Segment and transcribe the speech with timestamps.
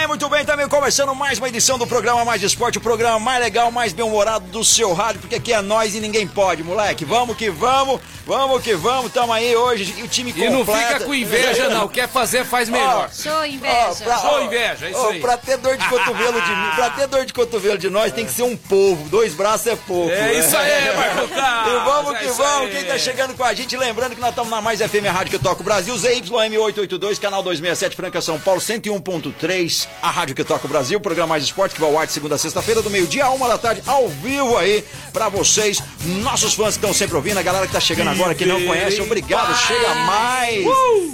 [0.00, 3.38] bem, muito bem, também começando mais uma edição do programa Mais Esporte, o programa mais
[3.42, 7.04] legal, mais bem-humorado do seu rádio, porque aqui é nós e ninguém pode, moleque.
[7.04, 10.56] Vamos que vamos, vamos que vamos, tamo aí hoje, e o time E completo.
[10.56, 11.86] não fica com inveja, não.
[11.86, 13.10] Quer fazer, faz melhor.
[13.12, 13.94] Show, Ó, inveja.
[14.02, 15.20] pra- Show inveja, é isso ó, aí.
[15.20, 18.24] Pra ter dor de cotovelo de mim, pra ter dor de cotovelo de nós, tem
[18.24, 19.06] que ser um povo.
[19.10, 20.10] Dois braços é pouco.
[20.10, 22.66] É isso aí, Marco Carlos, E vamos é que vamos.
[22.68, 22.70] aí.
[22.70, 25.44] Quem tá chegando com a gente, lembrando que nós estamos na Mais FM Rádio que
[25.44, 30.68] toca o Brasil, ZYM882, canal 267, Franca, São Paulo, 101.3, a Rádio que toca o
[30.68, 33.30] Brasil, programa Mais Esporte, que vai ao ar de segunda a sexta-feira, do meio-dia a
[33.30, 35.82] uma da tarde, ao vivo aí, pra vocês,
[36.22, 39.00] nossos fãs que estão sempre ouvindo, a galera que tá chegando agora, que não conhece,
[39.00, 40.64] obrigado, chega mais.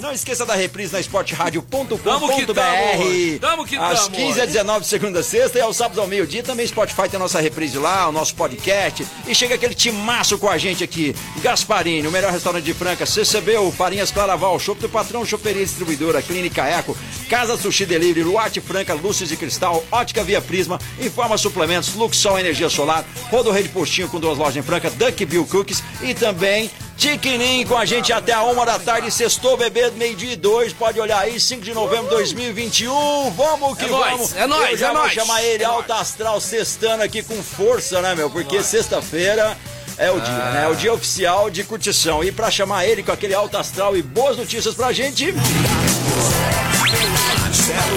[0.01, 3.39] Não esqueça da reprise na esporteradio.com.br.
[3.79, 4.15] Às tamo.
[4.17, 7.17] 15 às 19 de segunda a sexta e aos sábados ao meio-dia também Spotify tem
[7.17, 9.05] a nossa reprise lá, o nosso podcast.
[9.27, 11.15] E chega aquele timaço com a gente aqui.
[11.41, 16.65] Gasparini, o melhor restaurante de Franca, CCB, Farinhas Claraval, Shopping do Patrão, Choperia Distribuidora, Clínica
[16.65, 16.95] Eco,
[17.29, 22.69] Casa Sushi Delivery, Luarte Franca, Lúcias de Cristal, Ótica Via Prisma, Informa Suplementos, Luxol Energia
[22.69, 27.63] Solar, Rodo Rede Postinho com duas lojas em Franca, Duck Bill Cookies e também Tiquinim
[27.67, 31.19] com a gente até a uma da tarde, sextou bebê, meio-dia e dois, pode olhar
[31.19, 34.35] aí, 5 de novembro de 2021, vamos que É nóis, vamos.
[34.35, 35.13] é nóis, Eu já é vou nóis.
[35.13, 38.31] chamar ele É alto astral, sextando aqui com força, né, meu?
[38.31, 39.55] Porque sexta-feira
[39.99, 40.63] é o dia, né?
[40.65, 42.23] É o dia oficial de curtição.
[42.23, 45.33] E pra chamar ele com aquele alto astral e boas notícias pra gente,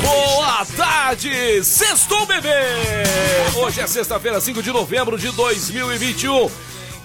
[0.03, 2.49] Boa tarde, Sextou Bebê!
[3.55, 6.51] Hoje é sexta-feira, 5 de novembro de 2021.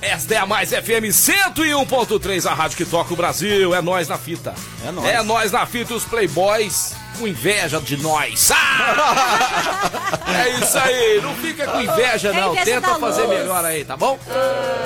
[0.02, 3.74] Esta é a Mais FM 101.3, a rádio que toca o Brasil.
[3.76, 4.56] É nós na fita.
[4.86, 5.08] É nóis.
[5.10, 8.50] É nós na fita e os playboys com inveja de nós.
[8.52, 10.16] Ah!
[10.28, 13.40] É isso aí, não fica com inveja É não, inveja tenta fazer luz.
[13.40, 14.20] melhor aí, tá bom?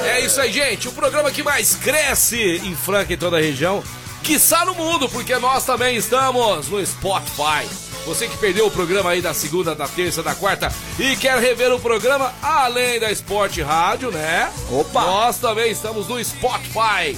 [0.05, 3.83] É isso aí, gente, o programa que mais cresce em Franca e toda a região,
[4.23, 7.67] quiçá no mundo, porque nós também estamos no Spotify.
[8.05, 11.71] Você que perdeu o programa aí da segunda, da terça, da quarta e quer rever
[11.71, 14.51] o programa além da Esporte Rádio, né?
[14.71, 15.01] Opa!
[15.01, 17.17] Nós também estamos no Spotify.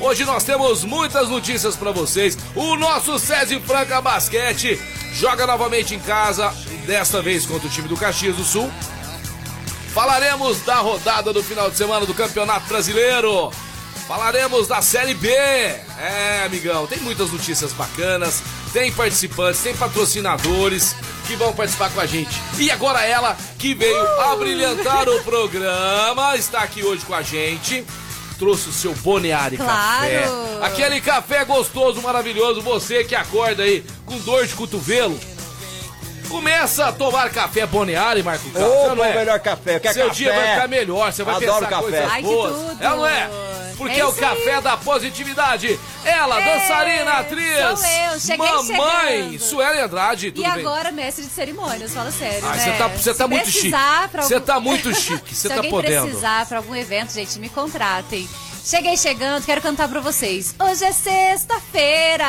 [0.00, 2.36] Hoje nós temos muitas notícias pra vocês.
[2.54, 4.80] O nosso SESI Franca Basquete
[5.12, 6.52] joga novamente em casa,
[6.84, 8.70] desta vez contra o time do Caxias do Sul.
[9.94, 13.52] Falaremos da rodada do final de semana do Campeonato Brasileiro.
[14.06, 15.28] Falaremos da Série B.
[15.30, 18.42] É, amigão, tem muitas notícias bacanas.
[18.72, 20.94] Tem participantes, tem patrocinadores
[21.26, 22.34] que vão participar com a gente.
[22.58, 27.84] E agora ela, que veio abrilhantar o programa, está aqui hoje com a gente.
[28.38, 29.70] Trouxe o seu Boneari Claro.
[30.02, 30.24] Café.
[30.62, 32.60] Aquele café gostoso, maravilhoso.
[32.62, 35.18] Você que acorda aí com dor de cotovelo.
[36.28, 38.72] Começa a tomar café Boneari, Marco Carlos.
[38.74, 39.12] Opa, não é?
[39.12, 39.78] o melhor café.
[39.78, 40.16] Quer Seu café?
[40.16, 41.82] dia vai ficar melhor, você vai Adoro pensar café.
[41.82, 42.52] coisas Ai, que boas.
[42.54, 42.82] tudo.
[42.82, 43.30] É ou não é?
[43.76, 44.62] Porque É é, o café aí.
[44.62, 45.78] da positividade.
[46.04, 47.78] Ela, Ei, dançarina, atriz.
[47.78, 49.40] sou eu, cheguei Mamãe, chegando.
[49.40, 50.60] Sueli Andrade, tudo E bem?
[50.60, 52.58] agora, mestre de cerimônias, fala sério, Ah, né?
[52.64, 53.70] você tá, você tá Se muito chique.
[53.70, 56.04] Você algum- tá muito chique, você Se tá alguém podendo.
[56.06, 58.28] precisar pra algum evento, gente, me contratem.
[58.66, 60.54] Cheguei chegando, quero cantar pra vocês.
[60.58, 62.24] Hoje é sexta-feira.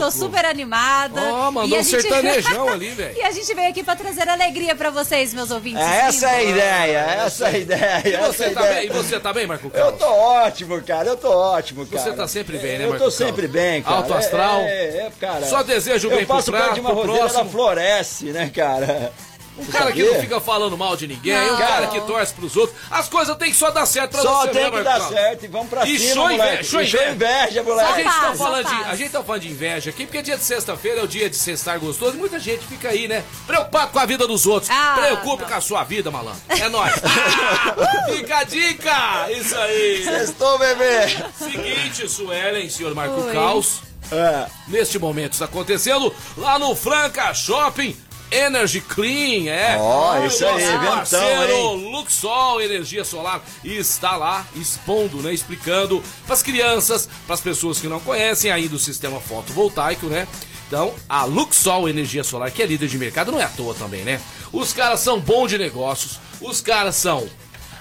[0.00, 1.20] Tô super animada.
[1.22, 3.16] Ó, mandou E a um sertanejão ali, velho.
[3.16, 5.80] E a gente veio aqui pra trazer alegria pra vocês, meus ouvintes.
[5.80, 6.50] É, essa é a lindos.
[6.56, 8.02] ideia, essa é a ideia.
[8.08, 8.74] E é você a tá ideia.
[8.74, 8.86] bem?
[8.86, 10.00] E você tá bem, Marco Eu Carlos?
[10.00, 11.08] tô ótimo, cara.
[11.10, 12.02] Eu tô ótimo, cara.
[12.02, 13.14] Você tá sempre bem, né, Eu Marco tô Carlos?
[13.14, 13.96] sempre bem, cara.
[13.98, 14.60] Alto astral.
[14.62, 15.46] É, é, é, cara.
[15.46, 18.50] Só desejo bem Eu passo pro perto de uma prato, pro roseira, ela floresce, né,
[18.52, 19.12] cara?
[19.58, 20.14] Um cara que Sabia?
[20.14, 21.54] não fica falando mal de ninguém, Não.
[21.54, 22.78] um cara que torce pros outros.
[22.90, 25.44] As coisas tem que só dar certo pra Só você, tem né, que dar certo
[25.44, 26.42] e vamos pra E cima, show moleque.
[26.44, 27.10] inveja, show show inveja.
[27.10, 27.94] inveja, A moleque.
[27.94, 30.44] gente, tá só falando de, a gente tá falando de inveja aqui, porque dia de
[30.44, 33.22] sexta-feira é o dia de sextar gostoso e muita gente fica aí, né?
[33.46, 34.70] Preocupado com a vida dos outros.
[34.70, 35.48] Ah, Preocupe não.
[35.50, 36.40] com a sua vida, malandro.
[36.48, 36.94] É nóis.
[38.10, 39.30] Fica a dica!
[39.30, 40.06] Isso aí.
[40.22, 41.08] Estou, bebê.
[41.36, 43.32] Seguinte, Suelen, senhor Marco Oi.
[43.32, 43.80] Caos.
[44.10, 44.46] É.
[44.68, 47.96] Neste momento está acontecendo lá no Franca Shopping.
[48.30, 49.76] Energy Clean, é.
[49.78, 51.90] Ó, isso aí, parceiro hein?
[51.90, 57.88] Luxol Energia Solar está lá expondo, né, explicando para as crianças, para as pessoas que
[57.88, 60.28] não conhecem ainda o sistema fotovoltaico, né?
[60.68, 64.02] Então, a Luxol Energia Solar, que é líder de mercado, não é à toa também,
[64.04, 64.20] né?
[64.52, 67.28] Os caras são bons de negócios, os caras são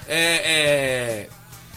[0.07, 1.29] é, é,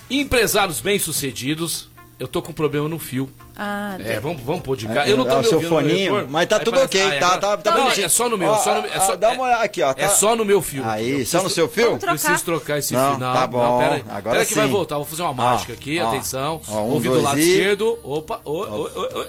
[0.08, 1.91] empresários bem-sucedidos.
[2.22, 3.28] Eu tô com problema no fio.
[3.56, 5.08] Ah, É, vamos, vamos pôr de cá.
[5.08, 7.38] Eu não tô É me seu foninho, mas tá Aí tudo parece- ok, Ah, tá,
[7.38, 8.06] tá, tá Não, bonitinho.
[8.06, 9.90] é só no meu, Ó, só no, é ó, só, dá uma olhada aqui, ó.
[9.90, 10.84] é tá- só no meu fio.
[10.88, 11.98] Aí, Eu só no preciso- seu fio?
[11.98, 12.10] Trocar.
[12.12, 13.34] Preciso trocar esse Não, final.
[13.34, 14.04] tá bom, pera aí.
[14.08, 14.72] agora Pera que vai sim.
[14.72, 14.96] voltar.
[14.98, 16.08] Vou fazer uma mágica aqui, ó.
[16.10, 16.60] atenção.
[16.68, 17.98] Ó, um, Ouvido do dois lado e- esquerdo.
[18.04, 19.26] Opa, oi, oi, oi, oi.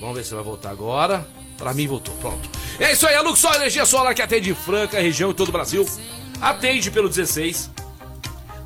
[0.00, 1.26] Vamos ver se vai voltar agora.
[1.58, 2.48] Pra mim voltou, pronto.
[2.80, 5.86] É isso aí, a Luxor Energia Solar que atende Franca, região e todo o Brasil.
[6.40, 7.70] Atende pelo 16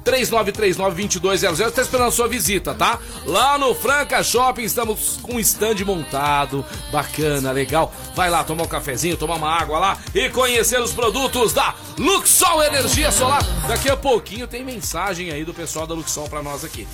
[0.04, 1.66] 3939-2200.
[1.66, 2.98] Está esperando a sua visita, tá?
[3.24, 6.64] Lá no Franca Shopping estamos com um stand montado.
[6.90, 7.92] Bacana, legal.
[8.14, 12.62] Vai lá tomar um cafezinho, tomar uma água lá e conhecer os produtos da Luxol
[12.62, 13.42] Energia Solar.
[13.66, 16.86] Daqui a pouquinho tem mensagem aí do pessoal da Luxol para nós aqui.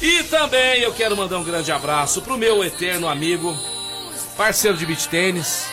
[0.00, 3.54] E também eu quero mandar um grande abraço pro meu eterno amigo,
[4.36, 5.66] parceiro de beach tênis.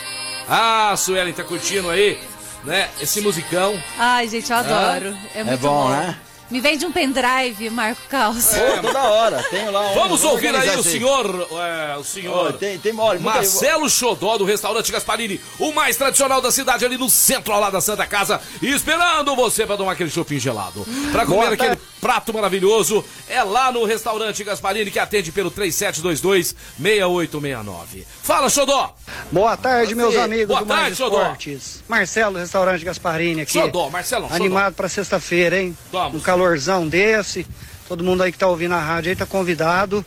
[0.48, 2.18] Ah, Suelen tá curtindo aí,
[2.64, 2.88] né?
[3.00, 3.80] Esse musicão.
[3.98, 5.16] Ai, gente, eu adoro.
[5.34, 6.18] É muito bom, né?
[6.50, 8.46] Me vende um pendrive, Marco Caos.
[8.46, 9.94] Pô, toda hora, tenho lá um.
[9.94, 14.44] Vamos ouvir aí o senhor, é, o senhor Ó, tem, tem, olha, Marcelo Xodó do
[14.44, 18.40] restaurante Gasparini, o mais tradicional da cidade ali no centro ao lado da Santa Casa,
[18.62, 20.86] esperando você para tomar aquele chopinho gelado.
[21.12, 21.82] Para comer Boa aquele tarde.
[22.00, 28.06] Prato maravilhoso, é lá no restaurante Gasparini que atende pelo 3722 6869.
[28.22, 28.94] Fala, Xodó!
[29.30, 31.20] Boa tarde, meus amigos Boa do Mais tarde, Xodó.
[31.22, 31.84] Esportes.
[31.88, 33.52] Marcelo, restaurante Gasparini aqui.
[33.52, 34.36] Xodó, Marcelão, Xodó.
[34.36, 35.76] Animado pra sexta-feira, hein?
[35.92, 36.20] Vamos.
[36.20, 37.46] Um calorzão desse.
[37.88, 40.04] Todo mundo aí que tá ouvindo a rádio aí tá convidado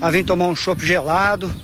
[0.00, 1.54] a vir tomar um chopp gelado,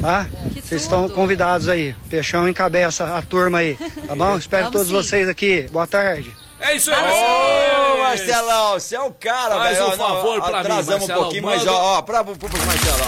[0.00, 0.26] tá?
[0.62, 1.94] Vocês estão convidados aí.
[2.10, 4.36] Peixão encabeça a turma aí, tá bom?
[4.38, 4.94] Espero Vamos todos sim.
[4.94, 5.62] vocês aqui.
[5.72, 6.30] Boa tarde.
[6.60, 7.85] É isso aí, Marcelo!
[8.08, 9.88] Marcelão, você é o cara, Faz velho.
[9.88, 12.36] um Ó, não, favor pra mim, Marcelão, um pouquinho, mas manda- ó, ó, pra, pro,
[12.36, 13.06] pro Marcelão.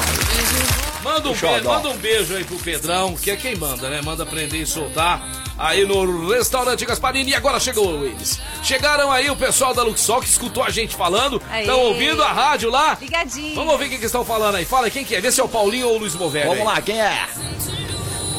[1.02, 4.02] Manda um, beijo, manda um beijo aí pro Pedrão, que é quem manda, né?
[4.02, 5.22] Manda prender e soltar
[5.56, 7.30] aí no restaurante Gasparini.
[7.30, 8.38] E agora chegou eles.
[8.64, 11.40] Chegaram aí o pessoal da Luxol que escutou a gente falando.
[11.60, 12.98] Estão ouvindo a rádio lá.
[13.00, 13.54] Ligadinho.
[13.54, 14.64] Vamos ouvir o que que estão falando aí.
[14.64, 15.20] Fala aí, quem que é?
[15.20, 16.46] Vê se é o Paulinho ou o Luiz Movelli.
[16.48, 16.74] Vamos aí.
[16.74, 17.26] lá, quem é?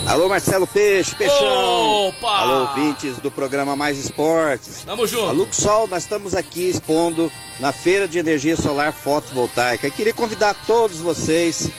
[0.10, 2.08] Alô, Marcelo Peixe, Peixão.
[2.08, 2.38] Opa!
[2.40, 4.82] Alô, ouvintes do programa Mais Esportes.
[4.84, 5.34] Tamo A junto.
[5.34, 9.86] Luxol, nós estamos aqui expondo na Feira de Energia Solar Fotovoltaica.
[9.86, 11.70] Eu queria convidar todos vocês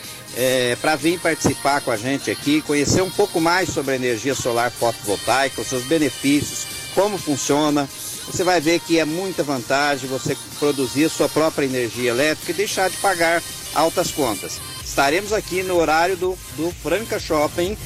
[0.81, 4.71] para vir participar com a gente aqui, conhecer um pouco mais sobre a energia solar
[4.71, 7.89] fotovoltaica, os seus benefícios, como funciona.
[8.27, 12.89] Você vai ver que é muita vantagem você produzir sua própria energia elétrica e deixar
[12.91, 13.43] de pagar
[13.75, 14.61] altas contas.
[14.85, 17.77] Estaremos aqui no horário do, do Franca Shopping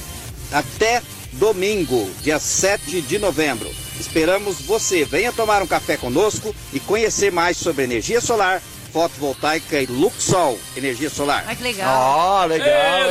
[0.51, 1.01] até
[1.33, 3.69] domingo, dia 7 de novembro.
[3.99, 5.05] Esperamos você.
[5.05, 8.61] Venha tomar um café conosco e conhecer mais sobre energia solar,
[8.91, 11.43] fotovoltaica e Luxol Energia Solar.
[11.47, 12.41] Ai, que legal.
[12.41, 13.09] Ó, legal.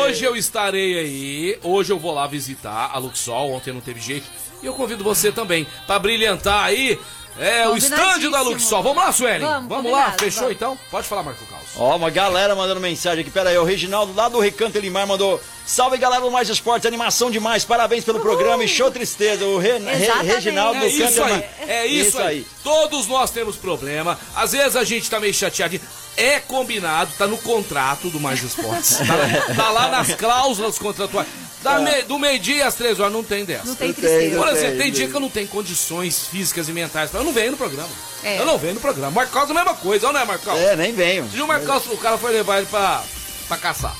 [0.00, 4.26] Hoje eu estarei aí, hoje eu vou lá visitar a Luxol, ontem não teve jeito.
[4.62, 6.98] E eu convido você também para brilhantar aí
[7.38, 8.42] é, o stand da.
[8.42, 8.82] Luxol.
[8.82, 9.44] Vamos lá, Sueli?
[9.44, 10.56] Vamos, Vamos lá, fechou vamos.
[10.56, 10.78] então?
[10.90, 11.62] Pode falar, Marco Caos.
[11.76, 13.30] Ó, uma galera mandando mensagem aqui.
[13.30, 15.40] Pera aí, o Reginaldo lá do Recanto Limar mandou.
[15.66, 19.46] Salve galera do Mais Esportes, animação demais, parabéns pelo programa e show tristeza.
[19.46, 20.22] O Re, Re-.
[20.22, 21.48] Reginaldo É do isso Canto aí, Limar.
[21.68, 22.46] é isso, aí.
[22.62, 24.18] Todos nós temos problema.
[24.36, 25.80] Às vezes a gente tá meio chateadinho.
[26.16, 28.98] É combinado, tá no contrato do Mais Esportes.
[28.98, 31.26] Tá, tá lá nas cláusulas contratuais.
[31.64, 33.64] Da me- do meio-dia às três horas não tem dessa.
[33.64, 34.36] Não tem tristeza.
[34.36, 37.10] Por exemplo, tem dia que eu não tenho condições físicas e mentais.
[37.10, 37.88] pra- Eu não venho no programa.
[38.22, 38.38] É.
[38.38, 39.10] Eu não venho no programa.
[39.10, 40.46] Marcos é a mesma coisa, não é, Marcos?
[40.58, 41.28] É, nem venho.
[41.32, 43.02] E o Marcos, o cara foi levar ele pra,
[43.48, 43.94] pra caçar.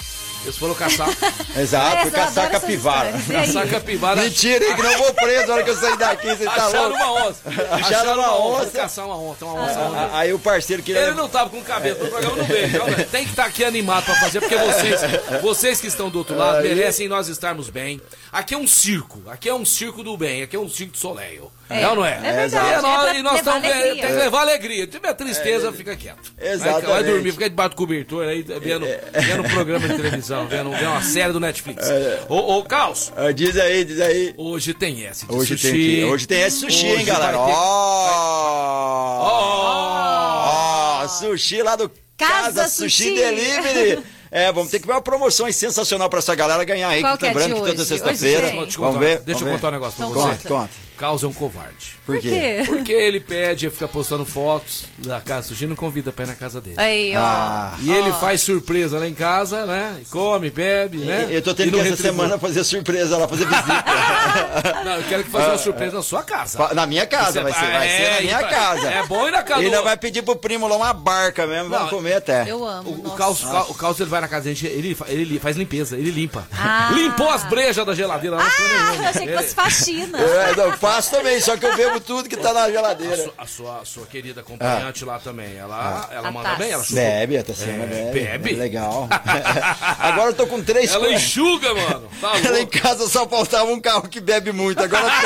[0.44, 1.08] Eles foram caçar.
[1.56, 3.12] Exato, eu caçar capivara.
[3.30, 4.22] caçar capivara.
[4.22, 6.88] Mentira, hein, que não vou preso na hora que eu sair daqui, você tá Acharam
[6.88, 6.96] louco.
[6.96, 7.40] uma onça.
[7.70, 8.70] Acharam uma onça.
[8.70, 9.80] Caçar uma onça, uma onça.
[9.80, 11.00] Ah, Aí o parceiro queria.
[11.02, 12.66] Ele não tava com cabelo pro programa, não veio.
[12.66, 15.00] Então, tem que estar aqui animado pra fazer, porque vocês,
[15.42, 18.00] vocês que estão do outro lado merecem nós estarmos bem.
[18.32, 20.98] Aqui é um circo, aqui é um circo do bem, aqui é um circo do
[20.98, 21.50] soleil.
[21.70, 21.82] É.
[21.82, 22.18] É ou não é?
[22.22, 24.02] É verdade, E é nós, pra e nós levar estamos alegria.
[24.02, 24.86] tem que levar alegria.
[24.86, 26.32] Tiver tristeza, fica quieto.
[26.36, 27.04] Vai, vai Exatamente.
[27.10, 31.02] dormir, fica debaixo do cobertor aí, vendo, vendo um programa de televisão, vendo, vendo uma
[31.02, 31.86] série do Netflix.
[32.28, 34.34] Ô, ô, Caos, Ah, Diz aí, diz aí.
[34.36, 35.62] hoje tem esse de Hoje sushi.
[35.70, 37.38] tem, que- hoje tem esse sushi, Hoje hein, galera?
[37.38, 39.20] vai ter- Ó!
[39.22, 41.02] Ó!
[41.04, 43.14] Ó, sushi lá do Casa Casa Sushi, Sushi.
[43.16, 44.02] Delivery.
[44.36, 47.00] É, vamos ter que ver uma promoção sensacional pra essa galera ganhar aí.
[47.02, 47.84] Qual que é lembrando de que toda hoje?
[47.86, 48.38] sexta-feira.
[48.48, 48.62] Hoje tem.
[48.64, 49.18] Deixa eu Vamos contar- ver.
[49.20, 49.76] Deixa eu vamos contar um ver.
[49.76, 50.28] negócio pra Então você.
[50.36, 50.70] Conta, conta.
[50.96, 51.96] Caos é um covarde.
[52.06, 52.28] Por Por quê?
[52.30, 52.62] quê?
[52.66, 56.60] Porque ele pede, fica postando fotos da casa sushi, não convida pra ir na casa
[56.60, 56.76] dele.
[56.78, 57.20] Aí, ó.
[57.20, 57.74] Ah.
[57.80, 59.96] E ele faz surpresa lá em casa, né?
[60.10, 61.26] Come, bebe, né?
[61.30, 62.12] Eu tô E tendo que não essa retribui.
[62.12, 63.84] semana fazer surpresa lá, fazer visita.
[64.84, 66.58] Não, eu quero que faça uma surpresa na sua casa.
[66.58, 68.88] Fa- na minha casa, vai ser, vai É, ser na e minha pra- casa.
[68.90, 71.46] É bom ir na casa E ainda do- vai pedir pro primo lá uma barca
[71.46, 72.44] mesmo, vamos Não, comer até.
[72.50, 72.90] Eu amo.
[72.90, 73.16] O, o, nossa.
[73.16, 76.10] Caos, o Caos, ele vai na casa da gente, ele, fa- ele faz limpeza, ele
[76.10, 76.46] limpa.
[76.52, 76.90] Ah.
[76.92, 78.44] Limpou as brejas da geladeira lá.
[78.44, 78.94] não foi Ah, nenhuma.
[79.04, 80.18] eu achei que Ele- fosse faxina.
[80.20, 83.16] É, não, faço também, só que eu bebo tudo que tá na A geladeira.
[83.16, 86.70] sua, a sua, a sua querida acompanhante lá também, ela, ela A manda bem?
[86.70, 88.20] Ela chupa- Bebe, a Tassiana É, bebe.
[88.20, 88.54] bebe?
[88.54, 89.08] É Legal.
[89.98, 91.22] Agora eu tô com três Ela coisas.
[91.22, 92.08] enxuga, mano.
[92.20, 95.04] Tá Lá em casa só faltava um carro que bebe muito, agora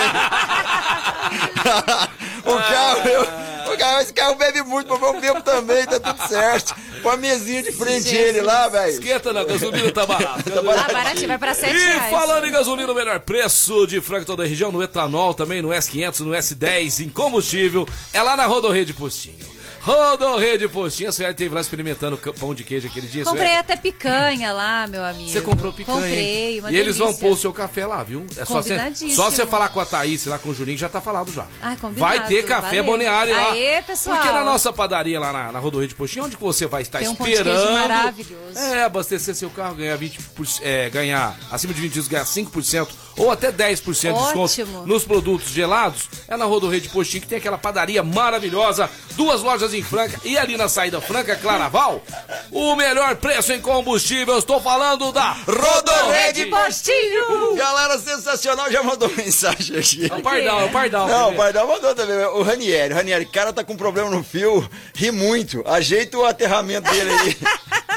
[2.44, 2.52] tem.
[2.52, 3.28] o carro, eu,
[3.78, 6.74] o carro, esse carro bebe muito, mas eu bebo também, tá tudo certo.
[7.02, 8.90] Põe a mesinha de frente a ele lá, velho.
[8.92, 10.48] Esquenta não, gasolina tá barata.
[10.78, 12.10] Ah, baratinho, vai pra 7 E reais.
[12.10, 15.68] falando em gasolina, o melhor preço de frango toda a região, no etanol também, no
[15.68, 19.57] S500, no S10, em combustível, é lá na Rodorrede Postinho.
[19.88, 24.52] Rodorrede Postinho, a senhora esteve lá experimentando pão de queijo aquele dia, Comprei até picanha
[24.52, 25.30] lá, meu amigo.
[25.30, 27.26] Você comprou picanha, Comprei, uma E eles vão delícia.
[27.26, 28.26] pôr o seu café lá, viu?
[28.36, 28.76] É só você,
[29.14, 31.46] só você falar com a Thaís, lá com o Juninho, já tá falado já.
[31.62, 32.84] Ah, combinado, Vai ter café valeu.
[32.84, 33.52] Boneário lá.
[33.52, 34.16] Aê, pessoal.
[34.16, 37.08] Porque na nossa padaria lá na, na Rodorrede Postinho, onde que você vai estar Tem
[37.08, 37.72] um esperando...
[37.72, 38.58] maravilhoso.
[38.58, 42.88] É, abastecer seu carro, ganhar 20%, é, ganhar acima de 20 ganhar 5%
[43.18, 44.46] ou até 10% de Ótimo.
[44.46, 46.08] desconto nos produtos gelados.
[46.28, 50.56] É na Rodorrede Postinho que tem aquela padaria maravilhosa, duas lojas em Franca e ali
[50.56, 52.02] na saída Franca Claraval,
[52.50, 54.34] o melhor preço em combustível.
[54.34, 57.54] Eu Estou falando da Rodorrede Postinho!
[57.56, 60.10] Galera sensacional já mandou mensagem aqui.
[60.10, 61.08] É o Pardal, é o Pardal.
[61.08, 61.36] Não, o.
[61.36, 62.16] Pardal mandou também.
[62.26, 65.62] O Ranieri, o Ranieri, o cara tá com problema no fio, ri muito.
[65.66, 67.36] Ajeita o aterramento dele aí.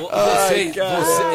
[0.00, 0.80] Ô, Ai, Você,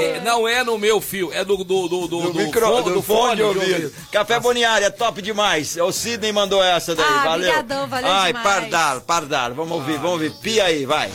[0.03, 2.83] é, não é no meu fio, é do, do, do, do, Do, do micro, fone-
[2.83, 3.61] do, do fone de ouvido.
[3.73, 3.93] ouvido.
[4.11, 5.75] Café Boniário, é top demais.
[5.77, 7.49] O Sidney mandou essa daí, Ah, valeu.
[7.51, 8.47] brigadão, valeu Ai, demais.
[8.47, 9.53] Pardal, Pardal.
[9.55, 10.31] Vamos ouvir, vamos ouvir.
[10.41, 11.09] Pia aí, vai.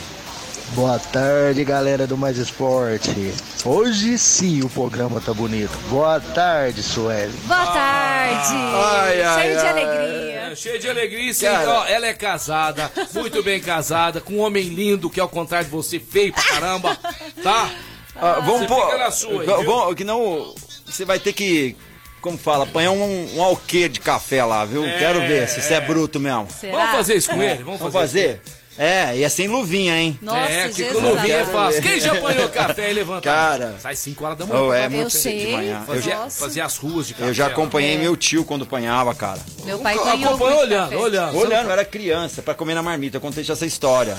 [0.73, 3.33] Boa tarde, galera do Mais Esporte.
[3.63, 5.71] Hoje sim o programa tá bonito.
[5.89, 7.31] Boa tarde, Sueli.
[7.45, 8.53] Boa tarde!
[8.53, 9.69] Ai, ai, Cheio de ai.
[9.69, 10.26] alegria.
[10.51, 11.45] É, cheio de alegria, sim.
[11.45, 11.69] Cara.
[11.69, 15.71] Ó, ela é casada, muito bem casada, com um homem lindo, que ao contrário de
[15.71, 16.97] você, feio pra caramba,
[17.43, 17.69] tá?
[18.15, 18.97] Ah, vamos pôr.
[18.97, 20.53] na sua aí, vamos- que não.
[20.85, 21.75] Você vai ter que.
[22.19, 24.83] Como fala, apanhar um, um alquê de café lá, viu?
[24.83, 26.47] É, Quero ver se você é bruto mesmo.
[26.49, 26.77] Será?
[26.77, 27.63] Vamos fazer isso com ele?
[27.63, 28.41] Vamos Vamos fazer?
[28.77, 30.17] É, e é sem luvinha, hein?
[30.21, 31.81] Nossa, é, que com luvinha é fácil.
[31.81, 33.21] Quem já apanhou café e levanta?
[33.21, 33.75] Cara.
[33.81, 34.61] Sai 5 horas da manhã.
[34.61, 35.51] Oh, é muito Eu cedo de sei.
[35.51, 35.79] manhã.
[35.81, 36.39] Eu fazer, já, Nossa.
[36.39, 37.29] fazer as ruas de café.
[37.29, 37.97] eu já acompanhei É.
[37.97, 39.39] meu tio quando apanhava, cara.
[39.65, 40.97] Meu pai Acompanhou ganhou muito olhando, café.
[40.97, 41.37] olhando.
[41.37, 44.17] Olhando, eu era criança, pra comer na marmita, eu contei essa história.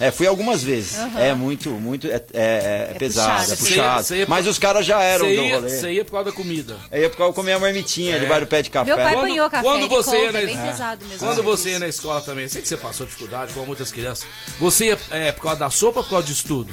[0.00, 0.10] É.
[0.10, 0.96] fui algumas vezes.
[1.18, 3.52] É muito, muito, é, é- é pesado, puxado.
[3.52, 4.02] é puxado.
[4.04, 5.68] Você ia- Mas os caras já eram do ia, rolê.
[5.68, 6.76] você ia por causa da comida.
[6.90, 8.86] Aí eu ficava comendo a marmitinha debaixo do pé de café.
[8.86, 11.18] Meu pai apanhou café, quando você ia na- é bem pesado mesmo.
[11.26, 13.99] Quando você ia na escola também, sei que você passou dificuldade, como muitas crianças,
[14.58, 16.72] você ia é, por causa da sopa ou por causa de estudo?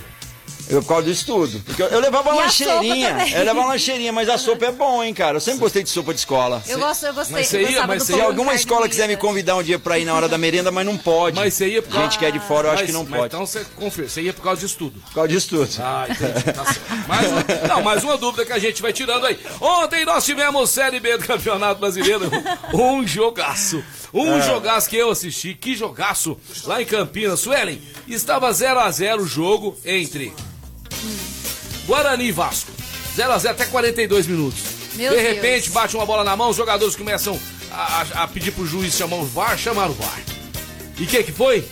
[0.69, 1.61] Eu por causa do estudo.
[1.65, 3.27] Porque eu, eu levava E a lancheirinha.
[3.31, 5.37] Eu levava lancheirinha, mas a sopa é bom, hein, cara.
[5.37, 6.61] Eu sempre gostei de sopa de escola.
[6.67, 7.37] Eu gosto, eu gostei.
[7.37, 9.79] Mas você ia- mas você Se ia- com alguma escola quiser me convidar um dia
[9.79, 11.37] pra ir na hora da merenda, mas não pode.
[11.37, 12.03] Mas você ia por causa...
[12.03, 13.25] Gente que é de fora, eu acho Mas- que não mas pode.
[13.33, 14.99] Então você confia, você ia por causa de estudo.
[15.05, 15.69] Por causa disso tudo.
[15.79, 16.43] Ah, entendi.
[16.53, 17.07] Tá certo.
[17.07, 19.39] Mais uma, não, mais uma dúvida que a gente vai tirando aí.
[19.61, 22.29] Ontem nós tivemos Série B do Campeonato Brasileiro.
[22.73, 23.81] Um jogaço.
[24.13, 25.53] Um jogaço que eu assisti.
[25.53, 26.37] Que jogaço.
[26.65, 27.39] Lá em Campinas.
[27.39, 30.33] Suelen, estava 0 a 0 o jogo entre
[31.85, 32.71] Guarani e Vasco.
[33.15, 34.59] 0 a 0 até 42 minutos.
[34.95, 35.27] Meu de Deus.
[35.35, 37.39] repente, bate uma bola na mão, os jogadores começam
[37.71, 40.19] a, a- a pedir pro juiz chamar o VAR, chamaram o VAR.
[40.97, 41.63] E o que que foi?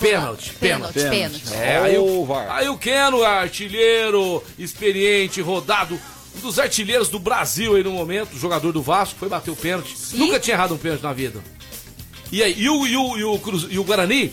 [0.00, 0.52] Pênalti.
[0.54, 1.38] Pênalti, Pênalti.
[1.40, 1.54] pênalti.
[1.54, 2.50] É, aí, o, VAR.
[2.50, 6.00] aí o Keno, artilheiro, experiente, rodado,
[6.36, 9.94] um dos artilheiros do Brasil aí no momento, jogador do Vasco, foi bater o pênalti.
[10.14, 11.40] Nunca tinha errado um pênalti na vida.
[12.32, 14.32] E aí, e o, e o, e o, Cruz- e o Guarani,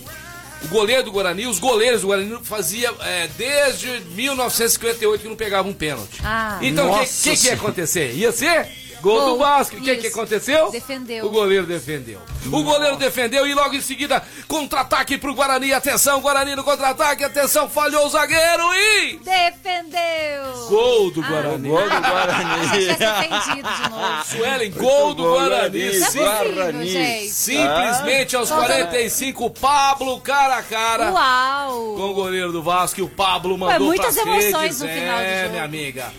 [0.63, 5.71] o goleiro do Guarani, os goleiros do Guarani fazia é, desde 1958 que não pegavam
[5.71, 6.19] um pênalti.
[6.24, 6.60] Ah.
[6.62, 8.13] então o que, que, que ia acontecer?
[8.13, 8.67] Ia ser
[9.01, 9.75] gol, Gol, do Vasco.
[9.77, 10.72] O que, que aconteceu?
[10.72, 11.25] Defendeu.
[11.25, 12.20] O goleiro defendeu.
[12.46, 15.74] O goleiro defendeu e logo em seguida, contra-ataque pro Guarani.
[15.74, 17.24] Atenção, Guarani no contra-ataque.
[17.24, 19.17] Atenção, falhou o zagueiro e.
[19.17, 20.67] Defendeu!
[20.70, 21.70] Gol do Guarani.
[21.70, 22.86] Gol do Ah, Guarani.
[23.62, 24.25] de novo.
[24.25, 26.00] Suelen, gol do Guarani.
[26.00, 26.96] Guarani.
[26.98, 27.29] É gente.
[27.31, 31.12] simplesmente aos 45, Pablo cara a cara.
[31.12, 31.96] Uau!
[31.96, 34.81] Com o goleiro do Vasco e o Pablo mandou muitas pras emoções redes.
[34.81, 35.51] no final do É, jogo.
[35.51, 36.13] minha amiga.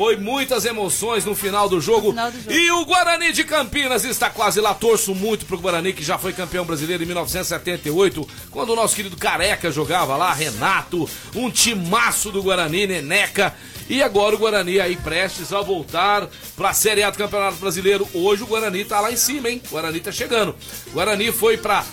[0.00, 2.08] Foi muitas emoções no final do jogo.
[2.08, 2.50] final do jogo.
[2.50, 4.72] E o Guarani de Campinas está quase lá.
[4.72, 9.14] Torço muito pro Guarani, que já foi campeão brasileiro em 1978, quando o nosso querido
[9.18, 13.54] Careca jogava lá, Renato, um timaço do Guarani, Neneca.
[13.90, 16.26] E agora o Guarani aí prestes a voltar
[16.56, 18.08] para a Série A do Campeonato Brasileiro.
[18.14, 19.60] Hoje o Guarani tá lá em cima, hein?
[19.66, 20.56] O Guarani tá chegando.
[20.86, 21.84] O Guarani foi para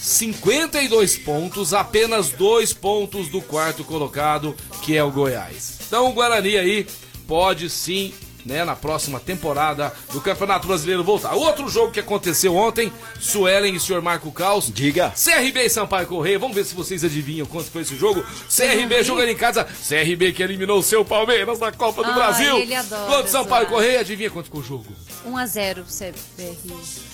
[0.00, 5.78] 52 pontos, apenas dois pontos do quarto colocado, que é o Goiás.
[5.88, 6.86] Então o Guarani aí
[7.28, 8.12] pode sim
[8.48, 11.34] né, na próxima temporada do Campeonato Brasileiro voltar.
[11.34, 14.72] Outro jogo que aconteceu ontem, Suelen e o senhor Marco Caos.
[14.72, 15.12] Diga.
[15.14, 18.24] CRB e Sampaio Correia, vamos ver se vocês adivinham quanto foi esse jogo.
[18.48, 22.56] CRB jogando em casa, CRB que eliminou o seu Palmeiras na Copa do Ai, Brasil.
[22.56, 23.74] ele adora Contra o Sampaio zoar.
[23.74, 24.86] Correia, adivinha quanto ficou o jogo?
[25.26, 26.56] 1x0 CBR.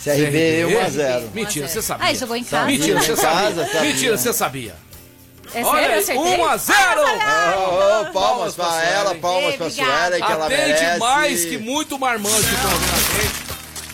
[0.05, 1.31] CRB 1x0.
[1.35, 1.69] Mentira, 1 a 0.
[1.69, 2.07] você sabia.
[2.07, 2.67] Ah, jogou em casa.
[2.67, 3.83] Mentira, você sabia.
[3.83, 4.94] Mentira, você sabia.
[5.53, 5.87] É Olha sério?
[5.87, 6.41] Eu aí, acertei?
[6.41, 9.71] 1 a 0 Ô, ô, palmas pra ela, palmas pra.
[9.71, 10.99] Suelen, que ela Atende merece.
[10.99, 13.45] mais que muito marmanjo que estão ouvindo a gente.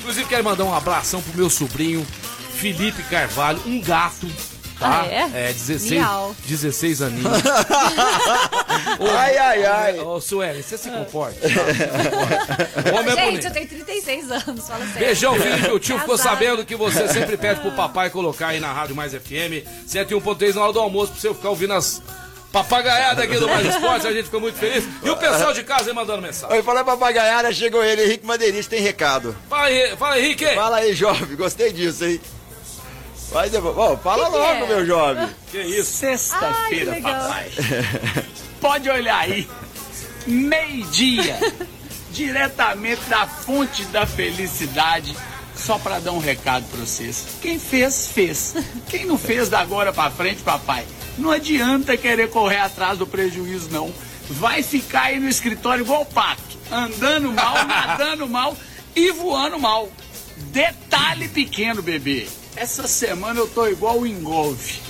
[0.00, 2.06] Inclusive, quero mandar um abração pro meu sobrinho,
[2.54, 4.26] Felipe Carvalho, um gato.
[4.80, 5.02] Tá?
[5.02, 5.52] Ah, é?
[5.52, 6.34] 16, Miau.
[6.46, 7.26] 16 aninhos.
[9.14, 10.00] Ai, ai, ai.
[10.00, 11.38] Ô, Sueli, você se comporta.
[11.48, 12.98] tá?
[12.98, 13.46] Homem é Gente, bonito.
[13.46, 14.98] eu tenho 36 anos, fala sério.
[15.06, 15.68] Beijão, Felipe.
[15.72, 19.12] O tio ficou sabendo que você sempre pede pro papai colocar aí na Rádio Mais
[19.12, 22.02] FM 101.3 na hora do almoço pra você ficar ouvindo as
[22.50, 24.06] papagaiadas aqui do Mais Esporte.
[24.06, 24.84] A gente ficou muito feliz.
[25.02, 26.56] E o pessoal de casa aí mandando mensagem.
[26.56, 29.36] Oi, falei papagaiada, chegou ele, Henrique Madeirista, tem recado.
[29.48, 29.68] Fala
[29.98, 30.46] fala aí, Henrique.
[30.54, 32.20] Fala aí, jovem, gostei disso, hein?
[33.30, 33.76] Vai depois.
[33.76, 34.66] Ó, fala Que que logo, é?
[34.66, 35.28] meu jovem.
[35.50, 35.90] Que isso?
[35.92, 37.50] Que Sexta-feira, papai.
[38.60, 39.48] Pode olhar aí.
[40.26, 41.38] Meio-dia.
[42.12, 45.16] diretamente da fonte da felicidade.
[45.54, 47.26] Só para dar um recado para vocês.
[47.42, 48.54] Quem fez, fez.
[48.88, 50.86] Quem não fez, da agora para frente, papai.
[51.18, 53.92] Não adianta querer correr atrás do prejuízo, não.
[54.30, 56.40] Vai ficar aí no escritório igual o pato.
[56.70, 58.56] Andando mal, nadando mal
[58.96, 59.90] e voando mal.
[60.36, 62.26] Detalhe pequeno, bebê.
[62.56, 64.80] Essa semana eu tô igual o engolve.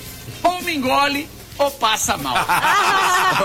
[0.43, 2.35] Ou me engole ou passa mal.
[2.38, 3.38] Ah,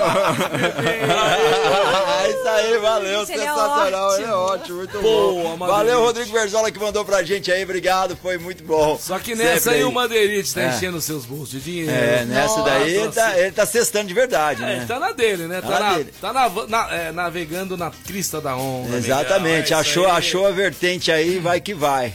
[2.30, 4.34] isso aí, valeu, ele é sensacional, ele é ótimo.
[4.38, 5.68] ótimo, muito Boa, bom.
[5.68, 8.98] Valeu, Rodrigo Verzola, que mandou pra gente aí, obrigado, foi muito bom.
[8.98, 10.68] Só que nessa Sempre aí o Madeirite tá É.
[10.70, 11.92] enchendo seus bolsos de dinheiro.
[11.92, 14.78] É, nessa daí ele tá, ele tá cestando de verdade, É, né?
[14.78, 15.62] ele tá na dele, né?
[15.62, 16.14] Tá, Tá na dele.
[16.22, 18.96] tá na- na- é, navegando na crista da onda.
[18.96, 19.78] Exatamente, amigão.
[19.78, 20.18] É achou, isso aí.
[20.18, 22.14] achou a vertente aí, vai que vai.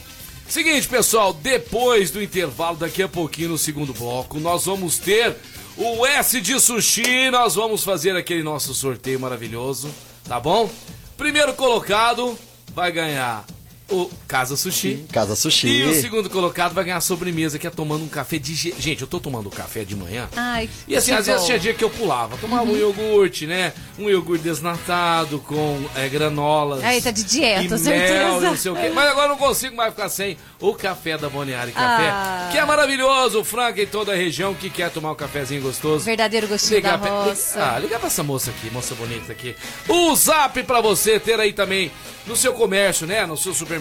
[0.51, 5.33] Seguinte, pessoal, depois do intervalo, daqui a pouquinho no segundo bloco, nós vamos ter
[5.77, 9.89] o S de Sushi, nós vamos fazer aquele nosso sorteio maravilhoso,
[10.25, 10.69] tá bom?
[11.15, 12.37] Primeiro colocado
[12.75, 13.45] vai ganhar
[13.91, 15.05] o Casa Sushi.
[15.11, 15.67] Casa Sushi.
[15.67, 18.55] E o segundo colocado vai ganhar a sobremesa, que é tomando um café de...
[18.55, 20.29] ge- Gente, eu tô tomando café de manhã.
[20.35, 21.47] Ai, E assim, às vezes bom.
[21.47, 22.37] tinha dia que eu pulava.
[22.37, 23.73] Tomava um iogurte, né?
[23.99, 26.83] Um iogurte desnatado com é, granolas.
[26.83, 28.39] Aí, tá de dieta, e mel, certeza.
[28.41, 28.89] não sei o quê.
[28.93, 32.09] Mas agora eu não consigo mais ficar sem o café da Boniari Café.
[32.09, 32.49] Ah.
[32.51, 33.39] Que é maravilhoso.
[33.39, 36.05] O Franca em toda a região que quer tomar um cafezinho gostoso.
[36.05, 37.59] Verdadeiro gostinho da pra, roça.
[37.75, 39.55] ah, liga pra essa moça aqui, moça bonita aqui.
[39.87, 41.91] O zap pra você ter aí também
[42.27, 43.25] no seu comércio, né?
[43.25, 43.80] No seu supermercado,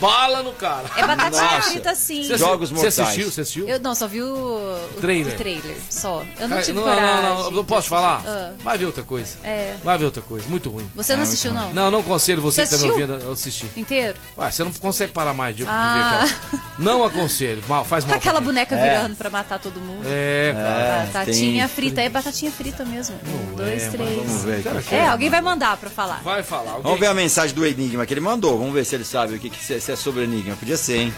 [0.00, 0.84] bala no cara.
[0.96, 2.22] É batatinha frita sim.
[2.24, 2.98] Você, Jogos você mortais.
[3.00, 3.30] assistiu?
[3.30, 3.68] Você assistiu?
[3.68, 5.34] Eu não, só vi o, o Trailer.
[5.34, 6.24] o trailer, só.
[6.38, 7.04] Eu não Cara, tive não, coragem.
[7.22, 8.22] não, não, não posso falar?
[8.26, 8.52] Ah.
[8.62, 9.36] Vai ver outra coisa.
[9.44, 9.76] É.
[9.84, 10.48] Vai ver outra coisa.
[10.48, 10.88] Muito ruim.
[10.94, 11.72] Você não assistiu, não?
[11.72, 13.70] Não, não aconselho você, Você que tá me ouvindo a assistir.
[13.76, 14.16] Inteiro?
[14.38, 16.24] Ué, você não consegue parar mais de, Ah.
[16.52, 16.60] ver.
[16.78, 17.62] Não aconselho.
[17.68, 18.16] Mal, faz mal.
[18.16, 20.02] Aquela boneca virando pra matar todo mundo.
[20.06, 21.06] É, cara.
[21.12, 22.00] batatinha tem- frita.
[22.00, 23.16] É batatinha frita mesmo.
[23.26, 24.16] Um, dois, é, mas três.
[24.26, 24.94] Vamos ver aqui.
[24.94, 26.20] É, alguém vai mandar pra falar.
[26.22, 26.78] Vai falar.
[26.78, 28.58] Vamos ver a mensagem do Enigma que ele mandou.
[28.58, 30.56] Vamos ver se ele sabe o que, que se, é sobre Enigma.
[30.56, 31.14] Podia ser, hein?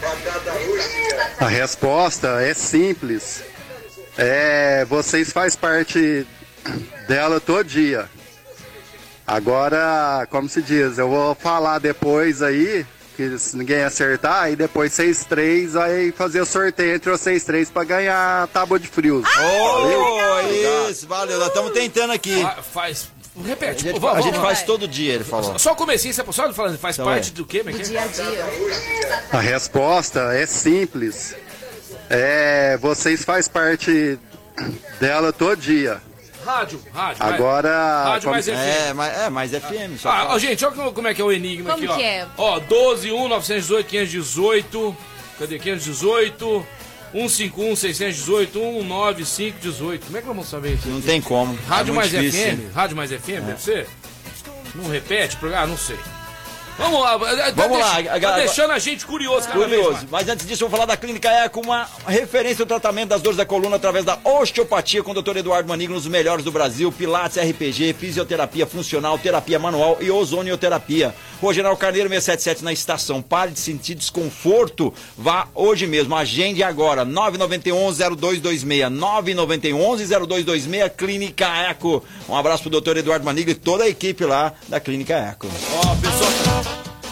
[1.39, 3.43] A resposta é simples.
[4.17, 6.25] É, vocês faz parte
[7.07, 8.09] dela todo dia.
[9.25, 14.91] Agora, como se diz, eu vou falar depois aí que se ninguém acertar, aí depois
[14.91, 19.23] vocês três aí fazer o sorteio entre vocês três pra ganhar a tábua de frios.
[19.37, 21.37] Ô, isso, valeu.
[21.39, 22.41] Nós estamos tentando aqui.
[22.41, 23.07] Fa- Faz.
[23.35, 23.83] A Repete.
[23.83, 24.47] gente, Vamos, a gente vamos.
[24.47, 25.57] faz todo dia, ele falou.
[25.57, 27.33] Só o comecinho, você só falando, faz Então parte é.
[27.33, 27.63] do quê?
[27.65, 27.73] É é?
[27.73, 28.45] Dia a dia.
[29.31, 31.35] A resposta é simples.
[32.09, 34.19] É, vocês faz parte
[34.99, 35.99] dela todo dia.
[36.45, 37.23] Rádio, rádio.
[37.23, 38.53] Agora, Rádio como- mais FM.
[38.89, 39.97] É, mas, é, mais FM.
[39.97, 41.95] Só Ah, ó, gente, olha como- é que é o enigma Como aqui, ó.
[41.95, 42.27] que é?
[42.37, 44.95] Ó, 12, 1, 918, 518.
[45.39, 45.57] Cadê?
[45.57, 46.65] 518.
[47.13, 50.05] 151, 618, 195, 18.
[50.05, 50.87] Como é que nós vamos saber isso?
[50.87, 51.55] Não tem como.
[51.67, 52.41] Rádio é mais difícil.
[52.41, 52.55] É.
[52.55, 52.73] FM?
[52.73, 53.87] Rádio mais FM, deve ser?
[54.75, 55.37] Não repete?
[55.55, 55.97] Ah, não sei.
[56.77, 60.07] Vamos lá, tá Vamos lá, deixa- a- tá deixando a gente curioso vez Curioso.
[60.09, 63.37] Mas antes disso, eu vou falar da Clínica Eco, uma referência ao tratamento das dores
[63.37, 65.37] da coluna através da osteopatia com o Dr.
[65.37, 71.13] Eduardo Manigno, os melhores do Brasil, Pilates, RPG, fisioterapia funcional, terapia manual e ozonioterapia.
[71.53, 73.21] General Carneiro 677 na estação.
[73.21, 74.93] Pare de sentir desconforto.
[75.17, 76.15] Vá hoje mesmo.
[76.15, 77.05] Agende agora.
[77.05, 78.89] 991-0226.
[78.89, 82.01] 991-0226, Clínica Eco.
[82.29, 82.97] Um abraço pro Dr.
[82.97, 85.47] Eduardo Manigno e toda a equipe lá da Clínica Eco.
[85.75, 86.52] Ó, pessoal,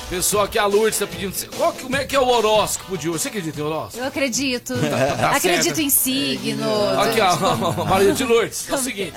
[0.10, 1.34] pessoal que a Lourdes tá pedindo.
[1.56, 3.19] Qual, que- como é que é o horóscopo de hoje?
[3.19, 3.97] Você acredita em horóscopo?
[4.04, 4.73] Eu acredito.
[5.19, 5.80] tá acredito certo.
[5.82, 6.99] em signo.
[6.99, 8.69] Aqui, ó, Maria de Lourdes.
[8.69, 9.13] É o seguinte: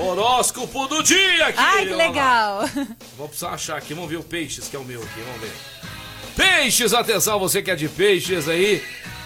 [0.00, 1.58] horóscopo do dia aqui.
[1.58, 2.64] Ai, que legal.
[3.18, 3.92] Vou precisar achar aqui.
[3.94, 5.20] Vamos ver o Peixes, que é o meu aqui.
[5.26, 5.52] Vamos ver.
[6.34, 8.82] Peixes, atenção, você que é de Peixes aí.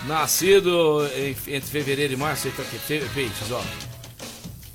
[0.07, 2.49] Nascido em- entre fevereiro e março.
[2.49, 3.61] Aqui, fe- Peixes, ó.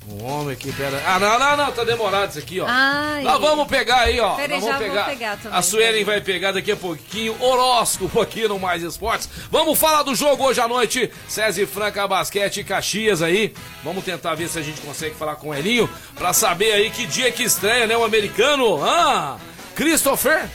[0.08, 1.00] Um homem aqui, pera.
[1.06, 2.66] Ah, não, não, não, tá demorado isso aqui, ó.
[2.68, 3.22] Ai.
[3.22, 4.34] Nós vamos pegar aí, ó.
[4.34, 5.04] Peraí, Nós vamos já vou pegar.
[5.04, 5.58] pegar também.
[5.58, 7.36] A Suelen vai pegar daqui a pouquinho.
[7.40, 9.28] Horóscopo aqui no Mais Esportes.
[9.50, 11.08] Vamos falar do jogo hoje à noite.
[11.28, 13.54] César e Franca Basquete e Caxias aí.
[13.84, 17.06] Vamos tentar ver se a gente consegue falar com o Elinho pra saber aí que
[17.06, 17.96] dia que estreia, né?
[17.96, 18.82] O americano.
[18.84, 19.36] Ah,
[19.76, 20.48] Christopher.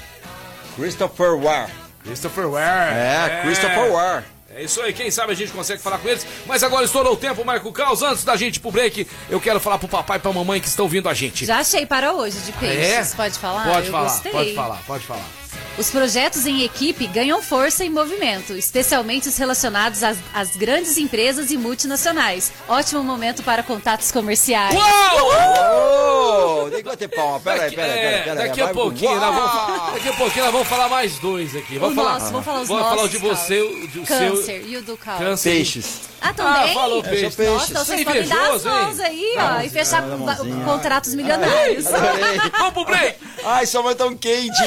[0.76, 1.70] Christopher War.
[2.04, 2.94] Christopher Ware.
[2.94, 4.24] É, Christopher War.
[4.56, 6.26] É isso aí, quem sabe a gente consegue falar com eles.
[6.46, 8.02] Mas agora estourou o tempo, Marco Caos.
[8.02, 10.68] Antes da gente ir pro break, eu quero falar pro papai e pra mamãe que
[10.68, 11.46] estão ouvindo a gente.
[11.46, 13.14] Já achei para hoje de peixes.
[13.14, 13.16] É?
[13.16, 13.72] Pode falar?
[13.72, 14.32] Pode Eu falar, gostei.
[14.32, 15.26] pode falar, pode falar.
[15.78, 21.52] Os projetos em equipe ganham força e movimento, especialmente os relacionados às, às grandes empresas
[21.52, 22.52] e multinacionais.
[22.68, 24.76] Ótimo momento para contatos comerciais.
[24.76, 26.70] Uou!
[26.72, 27.40] Tem que bater palma.
[27.40, 28.24] Pera aí, pera aí, É, pera aí.
[28.24, 31.78] pera daqui a pouquinho, nós vamos, daqui a pouquinho nós vamos falar mais dois aqui.
[31.78, 34.00] Vamos O falar, nosso, vamos falar os vamos falar o nossos, de você, o de-
[34.00, 34.68] o Câncer seu.
[34.68, 35.20] e o do Cal.
[35.20, 35.50] Câncer.
[35.52, 36.02] Peixes.
[36.20, 36.72] Ah, também?
[36.72, 37.36] Ah, falou sou peixe.
[37.38, 37.52] peixe.
[37.52, 38.72] Nossa, Você é vocês podem dar as hein?
[38.72, 40.36] mãos aí, ó, e fechar Ah,
[40.66, 41.86] contratos milionários.
[41.86, 42.40] Adorei.
[42.58, 43.20] Vamos pro break.
[43.46, 44.58] Ai, sua mãe tão quente.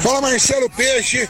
[0.00, 1.28] Fala Marcelo Peixe,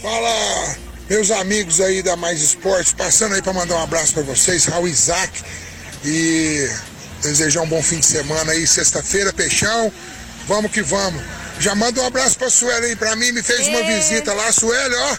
[0.00, 0.76] fala
[1.10, 4.86] meus amigos aí da Mais Esportes, passando aí para mandar um abraço para vocês, Raul
[4.88, 5.42] Isaac,
[6.04, 6.68] e
[7.22, 9.92] desejar um bom fim de semana aí, sexta-feira, Peixão,
[10.46, 11.22] vamos que vamos.
[11.58, 13.96] Já manda um abraço pra Sueli aí pra mim, me fez uma Ei.
[13.96, 15.16] visita lá, Sueli, ó,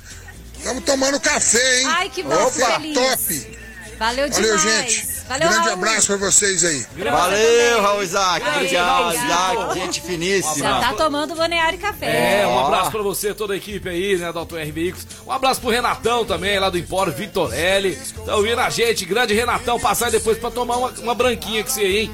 [0.57, 1.85] estamos tomando café, hein?
[1.87, 2.93] Ai, que bom, Opa, feliz.
[2.93, 3.57] top!
[3.97, 4.91] Valeu Valeu, demais.
[4.91, 5.14] gente.
[5.27, 5.73] Valeu, Grande Raul.
[5.73, 6.85] abraço pra vocês aí.
[7.03, 8.45] Valeu, Raul Isaac.
[8.47, 9.15] Obrigado.
[9.15, 9.73] Isaac.
[9.73, 10.55] Gente finíssima.
[10.67, 12.41] Já tá tomando balneário e café.
[12.41, 15.07] É, um abraço pra você, toda a equipe aí, né, da R Veículos.
[15.25, 17.97] Um abraço pro Renatão também, lá do Empório Vitorelli.
[18.25, 21.71] Tá ouvindo a gente, grande Renatão, passar aí depois pra tomar uma, uma branquinha que
[21.71, 22.11] você aí, hein?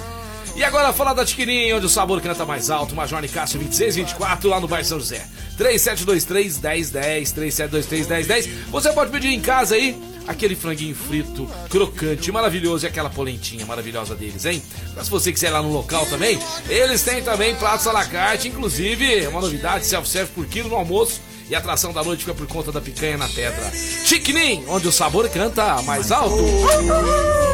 [0.56, 4.60] E agora falar da Tiquininha, onde o sabor canta mais alto, Major Cássio 2624, lá
[4.60, 5.26] no bairro São José.
[5.58, 8.50] 3723 1010, 3723 1010.
[8.70, 14.16] Você pode pedir em casa aí aquele franguinho frito, crocante, maravilhoso e aquela polentinha maravilhosa
[14.16, 14.62] deles, hein?
[14.96, 18.06] Mas se você quiser ir lá no local também, eles têm também pratos à la
[18.06, 21.20] carte, inclusive uma novidade, self-service por quilo no almoço.
[21.50, 23.70] E a atração da noite fica por conta da picanha na pedra.
[24.06, 26.38] Chiquinim, onde o sabor canta mais alto.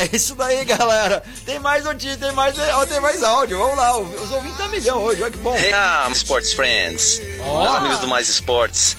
[0.00, 1.22] É isso daí, galera.
[1.44, 2.54] Tem mais notícia, tem mais,
[2.88, 3.58] tem mais áudio.
[3.58, 5.54] Vamos lá, os ouvintes tá milhão hoje, olha que bom.
[5.74, 8.96] Ah, Sports Friends, meus amigos do Mais Esportes.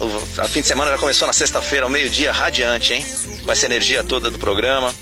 [0.00, 3.06] O a fim de semana já começou na sexta-feira, ao meio-dia, radiante, hein?
[3.44, 4.92] Com essa energia toda do programa.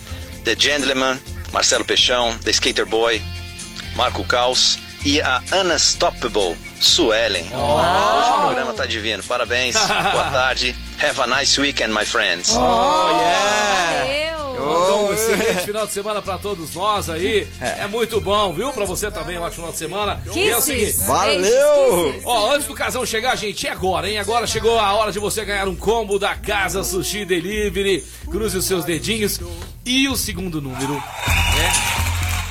[0.45, 1.19] The Gentleman,
[1.53, 3.23] Marcelo Peixão, The Skater Boy,
[3.95, 7.45] Marco Caos e a Unstoppable Suelen.
[7.45, 9.23] Hoje o programa tá divino.
[9.23, 10.75] Parabéns, boa tarde.
[11.01, 12.51] Have a nice weekend, my friends.
[12.55, 14.33] Oh, yeah.
[14.35, 14.52] Valeu.
[14.65, 17.47] Mandou um excelente final de semana pra todos nós aí.
[17.61, 18.73] É, muito bom, viu?
[18.73, 20.23] Pra você também, um ótimo final de semana.
[20.35, 20.99] E é o seguinte.
[21.07, 22.21] Valeu!
[22.25, 24.19] Ó, antes do casão chegar, gente, e agora, hein?
[24.19, 28.05] Agora chegou a hora de você ganhar um combo da Casa Sushi Delivery.
[28.31, 29.41] Cruze os seus dedinhos.
[29.85, 31.73] E o segundo número, né?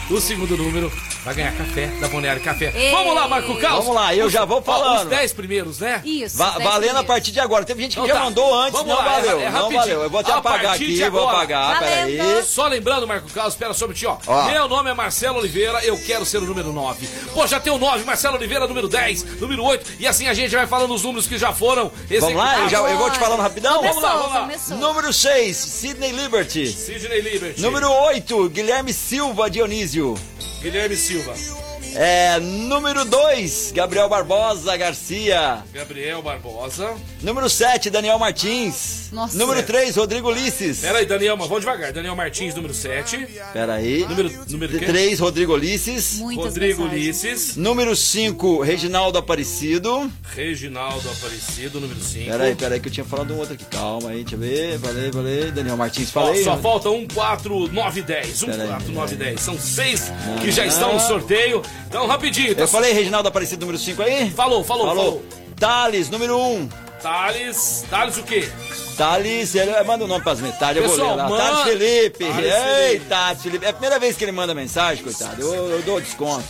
[0.10, 0.92] O segundo número
[1.24, 2.72] vai ganhar café da Boneário Café.
[2.76, 2.92] Ei.
[2.92, 3.86] Vamos lá, Marco Carlos.
[3.86, 5.04] Vamos lá, eu já vou Ó, falando.
[5.04, 6.02] Os 10 primeiros, né?
[6.04, 6.38] Isso.
[6.38, 7.06] Va- valendo a primeiros.
[7.08, 7.64] partir de agora.
[7.66, 8.26] Teve gente que Então já tá.
[8.26, 9.40] mandou antes, Vamos não lá, valeu.
[9.40, 9.80] é- é não rapidinho.
[9.82, 10.04] valeu.
[10.04, 12.18] Eu vou até A apagar aqui, vou apagar, peraí.
[12.18, 12.46] Valendo.
[12.46, 14.32] Só lembrando, Marco Carlos, espera só um minutinho, ó.
[14.32, 14.46] Ó.
[14.52, 17.08] Meu nome é Marcelo Oliveira, eu quero ser o número 9.
[17.34, 19.92] Pô, já tem o 9, Marcelo Oliveira, número 10, número 8.
[20.00, 22.78] E assim a gente vai falando os números que já foram Vamos lá, eu, já,
[22.80, 23.82] eu vou te falando rapidão.
[23.82, 24.42] Vamos lá, vamos lá.
[24.42, 24.78] Começou.
[24.78, 26.68] Número 6, Sidney Liberty.
[26.68, 27.62] Sidney Liberty.
[27.62, 30.16] Número 8, Guilherme Silva Dionísio.
[30.62, 31.71] Guilherme Silva.
[31.94, 35.64] É, número 2, Gabriel Barbosa Garcia.
[35.74, 36.94] Gabriel Barbosa.
[37.22, 39.10] Número 7, Daniel Martins.
[39.12, 39.38] Nossa.
[39.38, 40.80] Número 3, Rodrigo Ulisses.
[40.80, 41.92] Pera aí, Daniel, mas vamos devagar.
[41.92, 43.28] Daniel Martins, número 7.
[43.52, 44.06] Pera aí.
[44.08, 44.86] Número, número quê?
[44.86, 46.16] 3, Rodrigo Ulisses.
[46.20, 47.24] Muitas Rodrigo mensagens.
[47.24, 47.58] Ulisses.
[47.58, 50.10] Número 5, Reginaldo Aparecido.
[50.34, 52.32] Reginaldo Aparecido, número 5.
[52.32, 53.66] Pera aí, pera aí, que eu tinha falado um outro aqui.
[53.66, 54.80] Calma aí, deixa eu ver.
[54.80, 55.52] Falei, falei.
[55.52, 56.42] Daniel Martins, falei.
[56.42, 58.44] Só falta 1, 4, 9, 10.
[58.44, 59.36] 1, Pera aí, 4, 9, pera aí.
[59.36, 59.42] 10.
[59.42, 61.62] São seis que já estão no sorteio.
[61.92, 62.56] Então, rapidinho.
[62.56, 64.32] tá Eu falei Reginaldo Aparecido, número 5 aí?
[64.32, 65.26] Falou, falou, falou.
[65.60, 66.56] Thales, número 1.
[66.56, 66.70] Um.
[67.02, 67.84] Thales.
[67.90, 68.50] Thales o quê?
[68.96, 71.28] Thales, ele manda o nome pras mensagens, eu vou ler lá.
[71.28, 72.26] manda- Thales Felipe.
[72.26, 73.00] Thales Ei.
[73.02, 73.66] Thales Felipe.
[73.66, 75.42] É a primeira vez que ele manda mensagem, coitado.
[75.42, 76.46] Eu, eu dou desconto.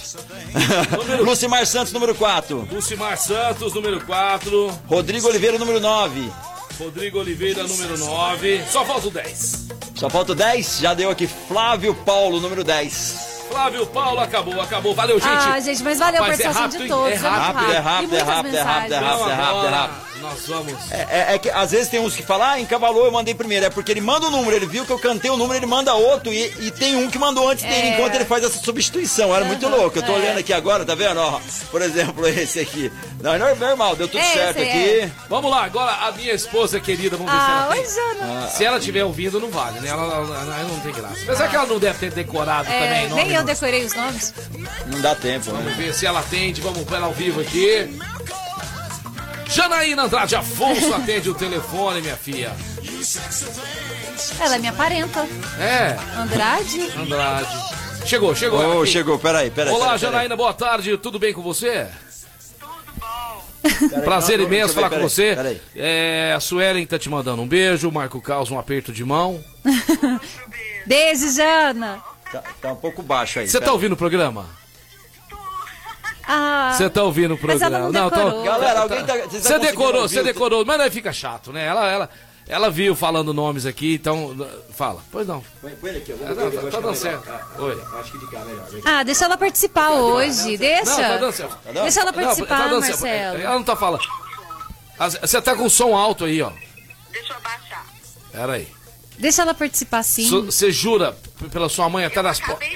[1.25, 2.67] Lucimar Santos, número 4.
[2.71, 4.80] Lucimar Santos, número 4.
[4.86, 6.32] Rodrigo Oliveira, número 9.
[6.77, 8.62] Rodrigo Oliveira, número 9.
[8.69, 9.67] Só falta o 10.
[9.95, 11.25] Só falta o 10, já deu aqui.
[11.47, 13.31] Flávio Paulo, número 10.
[13.51, 14.95] Flávio Paulo, acabou, acabou.
[14.95, 15.29] Valeu, gente.
[15.29, 17.11] Ah, gente, mas valeu a é participação rápido, de todos.
[17.11, 20.11] É rápido, é rápido, é rápido, é rápido, é rápido, é rápido, é rápido.
[20.21, 20.73] Nós vamos.
[20.91, 23.65] É, é- é que às vezes tem uns que falam, ah, encavalou, eu mandei primeiro.
[23.65, 25.93] É porque ele manda o número, ele viu que eu cantei o número, ele manda
[25.93, 26.31] outro.
[26.31, 27.93] E, e tem um que mandou antes dele, É.
[27.95, 29.36] enquanto ele faz essa substituição.
[29.36, 29.97] Era muito Aham, louco.
[29.97, 30.15] Eu tô é.
[30.15, 31.19] olhando aqui agora, tá vendo?
[31.19, 31.39] Ó,
[31.71, 32.91] por exemplo, esse aqui.
[33.21, 34.63] Não, é normal, deu tudo Esse certo é.
[35.03, 35.12] aqui.
[35.29, 38.19] Vamos lá, agora a minha esposa querida, vamos ver Ah, se ela oi, tem.
[38.21, 38.47] Jana.
[38.47, 39.89] Se ela estiver ouvindo, não vale, né?
[39.89, 41.21] Ela, ela- ela não tem graça.
[41.23, 43.10] Apesar que ela não deve ter decorado É, também.
[43.10, 43.45] nome, nem eu não.
[43.45, 44.34] decorei os nomes.
[44.88, 45.73] Não dá tempo, Vamos né?
[45.77, 46.62] ver se ela atende.
[46.62, 47.99] Vamos pôr ela ao vivo aqui.
[49.51, 52.55] Janaína Andrade Afonso atende o telefone, minha filha.
[54.39, 55.27] Ela é minha parenta.
[55.59, 56.81] É, Andrade?
[56.97, 57.49] Andrade.
[58.05, 58.81] Chegou, chegou.
[58.81, 58.91] Aqui.
[58.91, 59.73] chegou, peraí, peraí.
[59.73, 60.11] Olá, peraí, peraí.
[60.13, 60.97] Janaína, boa tarde.
[60.97, 61.87] Tudo bem com você?
[63.61, 65.35] Peraí, Prazer não, imenso falar com você.
[65.35, 69.03] peraí, É, a Suelen tá te mandando um beijo, o Marco Caos um aperto de
[69.05, 69.43] mão.
[70.87, 72.01] Beijo, Jana.
[72.31, 73.47] Tá, tá um pouco baixo aí.
[73.47, 73.73] Você tá peraí.
[73.73, 74.47] ouvindo o programa?
[76.27, 77.77] Ah, Você tá ouvindo o Mas programa?
[77.77, 78.43] ela não tá-.
[78.43, 81.65] Galera, alguém tá- Você estão decorou, você decorou, mas aí fica chato, né?
[81.65, 82.10] Ela, ela,
[82.47, 84.36] ela viu falando nomes aqui, então
[84.75, 85.01] fala.
[85.12, 85.43] Pois não.
[85.62, 86.95] Põe, põe ele aqui, eu vou Ah, não, tá- acho tá que é dando melhor.
[86.95, 87.29] certo.
[87.29, 87.84] Ah, Oi.
[87.99, 88.65] Acho que de cá é melhor.
[88.86, 90.57] ah, deixa ela participar hoje.
[90.57, 90.86] Deixa.
[90.91, 91.57] Não, tá dando certo.
[91.73, 93.01] Deixa ela Não, participar, tá dando certo.
[93.01, 93.38] Marcelo.
[93.41, 94.03] Ela não tá falando.
[95.21, 96.51] Você tá com som alto aí, ó.
[97.12, 97.86] Deixa eu abaixar.
[98.31, 98.67] Pera aí.
[99.17, 100.29] Deixa ela participar sim.
[100.45, 101.15] Você jura
[101.51, 102.67] pela sua mãe até das portas?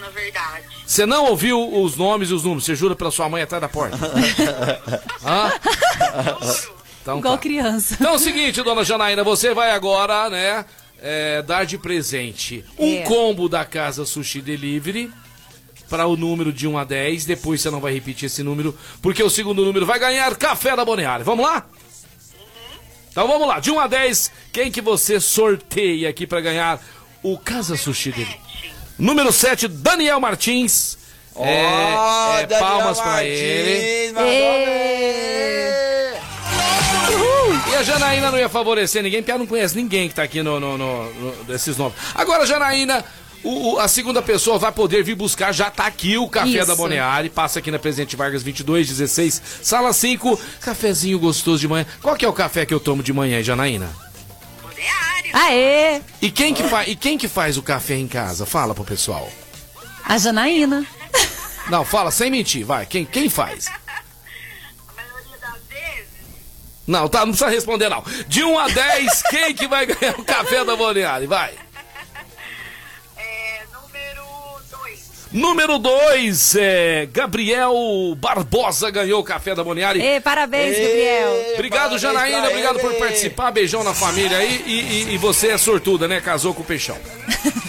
[0.00, 0.64] Na verdade.
[0.86, 2.64] Você não ouviu os nomes e os números?
[2.64, 3.96] Você jura pela sua mãe atrás da porta?
[5.24, 5.52] Hã?
[7.02, 7.40] Então, Igual tá.
[7.42, 7.94] criança.
[7.98, 10.64] Então é o seguinte, dona Janaína, você vai agora, né,
[11.00, 13.02] é, dar de presente um É.
[13.02, 15.10] combo da Casa Sushi Delivery
[15.88, 17.24] para o número de 1 a 10.
[17.24, 20.84] Depois você não vai repetir esse número, porque o segundo número vai ganhar café da
[20.84, 21.24] Boneária.
[21.24, 21.66] Vamos lá?
[23.10, 26.80] Então vamos lá, de 1 a 10, quem que você sorteia aqui para ganhar
[27.24, 28.40] o Casa Sushi Delivery?
[29.00, 30.98] Número 7, Daniel Martins.
[31.34, 34.12] Ó, é, é, Daniel palmas Martins, ele.
[34.12, 35.20] mandou Ê.
[37.70, 40.42] E a Janaína não ia favorecer ninguém, porque ela não conhece ninguém que tá aqui
[40.42, 41.96] no, no- no- no- desses nomes.
[42.14, 43.04] Agora, Janaína,
[43.42, 46.66] o- o- a segunda pessoa vai poder vir buscar, já tá aqui o café Isso.
[46.66, 51.86] da Boneari, passa aqui na Presidente Vargas 2216, sala 5, cafezinho gostoso de manhã.
[52.02, 53.88] Qual que é o café que eu tomo de manhã, Janaína?
[55.32, 56.00] Aê!
[56.20, 58.44] E quem que, e quem que faz o café em casa?
[58.44, 59.30] Fala pro pessoal.
[60.04, 60.86] A Janaína.
[61.68, 62.84] Não, fala sem mentir, vai.
[62.86, 63.66] Quem, quem faz?
[66.86, 68.02] Não, tá, não precisa responder não.
[68.26, 71.26] De 1 a 10, quem que vai ganhar o café da Boneari?
[71.26, 71.54] Vai.
[75.32, 77.72] Número 2, é, Gabriel
[78.16, 80.02] Barbosa ganhou o café da Boniari.
[80.02, 81.52] Ê, parabéns, Gabriel.
[81.54, 82.48] Obrigado, parabéns Janaína.
[82.48, 82.98] Obrigado por ele.
[82.98, 83.52] participar.
[83.52, 84.64] Beijão na família aí.
[84.66, 86.20] E, e- e você é sortuda, né?
[86.20, 86.98] Casou com o peixão.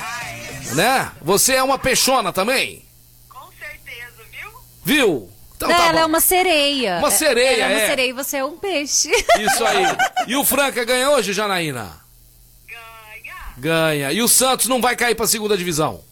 [0.73, 1.11] né?
[1.21, 2.83] Você é uma peixona também?
[3.29, 4.51] Com certeza, viu?
[4.83, 5.29] Viu?
[5.55, 5.99] Então Não, tá ela bom.
[5.99, 6.97] é uma sereia.
[6.97, 7.87] Uma sereia, Ela é uma é.
[7.89, 9.11] sereia e você é um peixe.
[9.11, 9.83] Isso aí.
[10.27, 12.01] E o Franca ganha hoje, Janaína?
[13.55, 14.11] Ganha.
[14.11, 16.03] E o Santos não vai cair pra segunda divisão.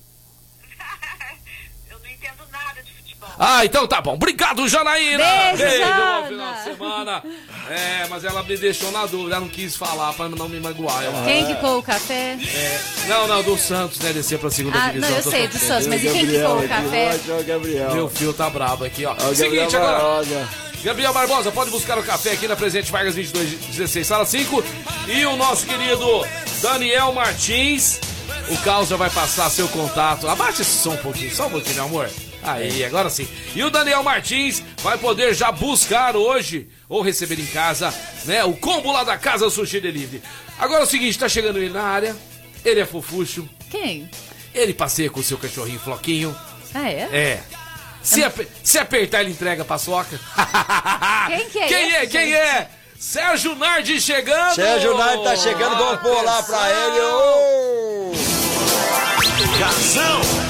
[3.41, 4.15] Ah, então tá bom.
[4.15, 5.23] Obrigado, Janaína.
[5.55, 6.21] Beijo, Jana.
[6.21, 7.23] bom final de semana.
[7.69, 11.03] É, mas ela me deixou na dúvida, ela não quis falar pra não me magoar.
[11.03, 12.37] Ela- Quem quicou o café?
[12.53, 14.11] É, não, não, do Santos, né?
[14.11, 15.09] Descer pra segunda Ah, divisão.
[15.09, 17.17] não, eu sei, do Santos, mas e quem quicou o café?
[17.39, 17.93] o Gabriel.
[17.93, 19.13] Meu fio tá brabo aqui, ó.
[19.13, 19.97] O Seguinte, Gabriel agora.
[20.03, 20.49] Barbosa.
[20.83, 24.63] Gabriel Barbosa, pode buscar o café aqui na Presidente Vargas 2216, sala 5.
[25.07, 26.25] E o nosso querido
[26.61, 27.99] Daniel Martins.
[28.49, 30.27] O Caos já vai passar seu contato.
[30.27, 32.09] Abaixa esse som um pouquinho, só um pouquinho, meu amor.
[32.53, 33.27] Aí, agora sim.
[33.55, 37.93] E o Daniel Martins vai poder já buscar hoje, ou receber em casa,
[38.25, 38.43] né?
[38.43, 40.21] O combo lá da Casa Sushi Delivery.
[40.57, 42.15] Agora é o seguinte, tá chegando ele na área.
[42.65, 43.47] Ele é fofuxo.
[43.69, 44.09] Quem?
[44.53, 46.35] Ele passeia com o seu cachorrinho Floquinho.
[46.73, 47.07] Ah, é?
[47.11, 47.43] É.
[48.01, 50.19] Se, ape- se apertar, ele entrega a paçoca.
[51.27, 52.05] Quem que é Quem esse, é?
[52.07, 52.33] Quem gente?
[52.35, 52.69] é?
[52.99, 54.55] Sérgio Nardi chegando!
[54.55, 56.99] Sérgio Nardi tá chegando, vamos pôr lá pra ele.
[56.99, 58.11] Ô!
[59.59, 60.48] Casão!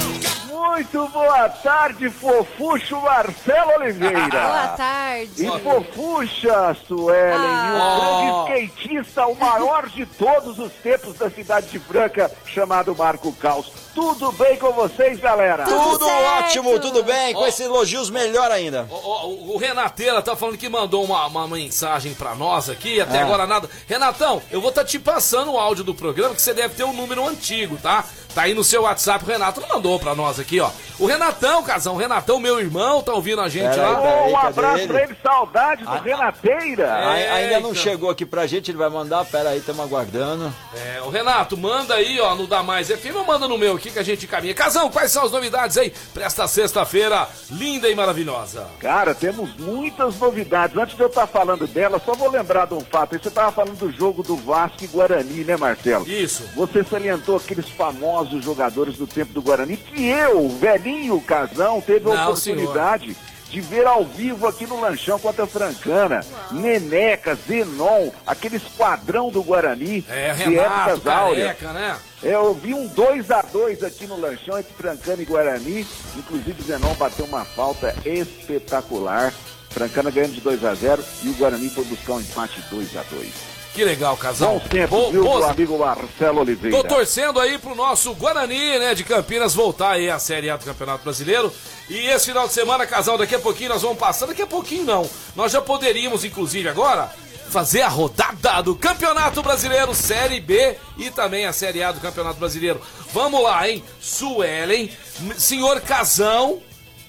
[0.80, 4.16] Muito boa tarde, fofucho Marcelo Oliveira.
[4.30, 5.44] Boa tarde.
[5.46, 8.22] E fofucha, Suelen, Ah.
[8.24, 12.96] e o grande skatista, o maior de todos os tempos da cidade de Franca, chamado
[12.96, 13.70] Marco Caos.
[13.94, 15.64] Tudo bem com vocês, galera?
[15.64, 16.44] Tudo certo.
[16.44, 17.34] ótimo, tudo bem.
[17.34, 17.46] Com Ó.
[17.46, 18.86] esses elogios, melhor ainda.
[18.90, 23.18] Ó, ó, o, Renateira tá falando que mandou uma, uma mensagem pra nós aqui, até
[23.18, 23.22] Ah.
[23.24, 23.68] agora nada.
[23.86, 26.92] Renatão, eu vou estar te passando o áudio do programa, que você deve ter um
[26.94, 28.04] número antigo, tá?
[28.34, 30.70] Tá aí no seu WhatsApp, o Renato mandou pra nós aqui, ó.
[30.98, 34.00] O Renatão, casão, o Renatão, meu irmão, tá ouvindo a gente Pera aí, lá.
[34.00, 34.32] pera aí.
[34.32, 34.86] um abraço ele?
[34.88, 35.98] pra ele, saudade do Ah.
[36.00, 36.82] Renateira.
[36.84, 37.74] É, Ai- ainda não então.
[37.82, 39.24] chegou aqui pra gente, ele vai mandar.
[39.24, 40.52] Pera aí, estamos aguardando.
[40.74, 43.90] É, o Renato, manda aí, ó, no Dá Mais FM, ou manda no meu aqui
[43.90, 44.54] que a gente caminha.
[44.54, 48.66] Casão, quais são as novidades aí pra esta sexta-feira linda e maravilhosa?
[48.78, 50.76] Cara, temos muitas novidades.
[50.76, 53.14] Antes de eu estar falando dela, só vou lembrar de um fato.
[53.14, 56.06] Aí Você estava falando do jogo do Vasco e Guarani, né, Marcelo?
[56.08, 56.44] Isso.
[56.54, 62.14] Você salientou aqueles famosos jogadores do tempo do Guarani que eu, velhinho casão, teve a
[62.14, 63.16] Não, oportunidade
[63.50, 66.20] de ver ao vivo aqui no Lanchão contra a Francana.
[66.52, 70.04] Neneca, Zenon, aquele esquadrão do Guarani.
[70.08, 71.46] É, de Renato, épocas áureas.
[71.58, 71.96] careca, né?
[72.22, 75.86] É, Eu vi um 2 a 2 aqui no lanchão entre Francana e Guarani.
[76.16, 79.32] Inclusive o Zenon bateu uma falta espetacular.
[79.70, 83.02] Francana ganhando de 2 a 0 e o Guarani foi buscar um empate 2 a
[83.10, 84.58] 2 Que legal, casal.
[84.58, 86.76] Bons tempos, Bo- viu, meu amigo Marcelo Oliveira.
[86.76, 90.64] Tô torcendo aí pro nosso Guarani, né, de Campinas, voltar aí à Série A do
[90.64, 91.52] Campeonato Brasileiro.
[91.88, 94.26] E esse final de semana, casal, daqui a pouquinho nós vamos passar.
[94.26, 95.08] Daqui a pouquinho não.
[95.36, 97.10] Nós já poderíamos, inclusive, agora,
[97.48, 102.38] fazer a rodada do Campeonato Brasileiro Série B e também a Série A do Campeonato
[102.40, 102.80] Brasileiro.
[103.12, 103.84] Vamos lá, hein?
[104.00, 104.90] Suelen,
[105.38, 106.60] senhor Casão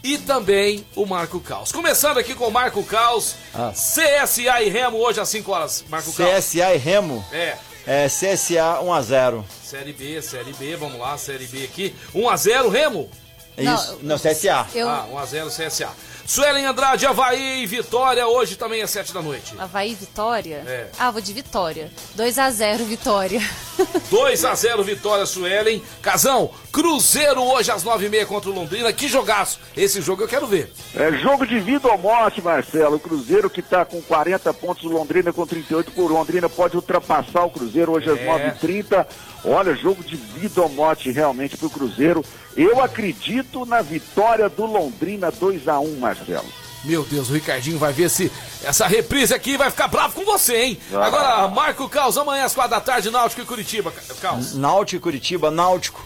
[0.04, 1.72] e também o Marco Caos.
[1.72, 3.72] Começando aqui com o Marco Caos, Ah.
[3.74, 5.84] CSA e Remo hoje às 5 horas.
[5.90, 6.30] Marco Caos.
[6.30, 7.24] CSA e Remo.
[7.32, 7.58] É.
[7.86, 9.44] É, CSA 1x0.
[9.64, 11.96] Série B, Série B, vamos lá, Série B aqui.
[12.14, 13.10] 1x0, Remo?
[13.58, 14.00] Isso.
[14.02, 14.68] Não, CSA.
[14.74, 14.88] Eu...
[14.88, 15.90] Ah, 1x0 CSA.
[16.32, 19.54] Suelen Andrade, Havaí e Vitória, hoje também às 7 da noite.
[19.60, 20.64] Havaí, Vitória?
[20.66, 20.88] É.
[20.98, 21.92] Ah, vou de Vitória.
[22.18, 23.42] 2x0, Vitória.
[24.10, 25.84] 2x0 Vitória, Suelen.
[26.02, 28.94] Casão, Cruzeiro hoje às 9h30 contra o Londrina.
[28.94, 29.60] Que jogaço!
[29.76, 30.72] Esse jogo eu quero ver.
[30.96, 32.96] É jogo de vida ou morte, Marcelo.
[32.96, 35.92] O Cruzeiro que está com 40 pontos, o Londrina com 38.
[35.92, 38.26] Por Londrina pode ultrapassar o Cruzeiro hoje às É.
[38.26, 39.06] 9h30.
[39.44, 42.24] Olha, jogo de vida ou morte realmente para o Cruzeiro.
[42.56, 46.46] Eu acredito na vitória do Londrina 2 a 1 Marcelo.
[46.84, 48.32] Meu Deus, o Ricardinho vai ver se
[48.64, 50.80] essa reprise aqui vai ficar bravo com você, hein?
[50.94, 51.06] Ah.
[51.06, 53.92] Agora, Marco Caos, amanhã às 4 da tarde, Náutico e Curitiba.
[53.92, 54.56] Ca- Caos.
[54.56, 56.06] Náutico e Curitiba, Náutico.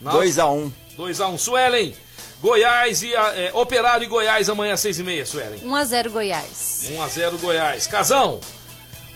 [0.00, 0.24] Náutico.
[0.24, 0.72] 2x1.
[0.98, 1.94] 2x1, Suelen.
[2.42, 5.60] Goiás e a- é, Operário e Goiás amanhã às 6h30, Suelen.
[5.60, 6.82] 1x0 Goiás.
[6.90, 7.86] 1x0 Goiás.
[7.86, 8.40] Casão,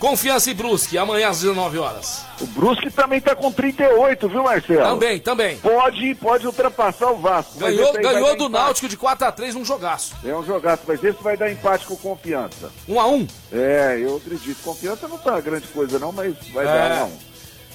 [0.01, 2.23] Confiança e Brusque, amanhã às 19 horas.
[2.41, 4.81] O Brusque também está com 38, viu, Marcelo?
[4.81, 5.57] Também, também.
[5.57, 7.59] Pode, pode ultrapassar o Vasco.
[7.59, 8.49] Ganhou, ganhou do empate.
[8.51, 10.15] Náutico de 4x3 num jogaço.
[10.25, 12.71] É um jogaço, mas esse vai dar empate com confiança.
[12.89, 13.29] 1x1.
[13.53, 14.57] É, eu acredito.
[14.63, 16.67] Confiança não tá grande coisa não, mas vai É.
[16.67, 17.11] dar não.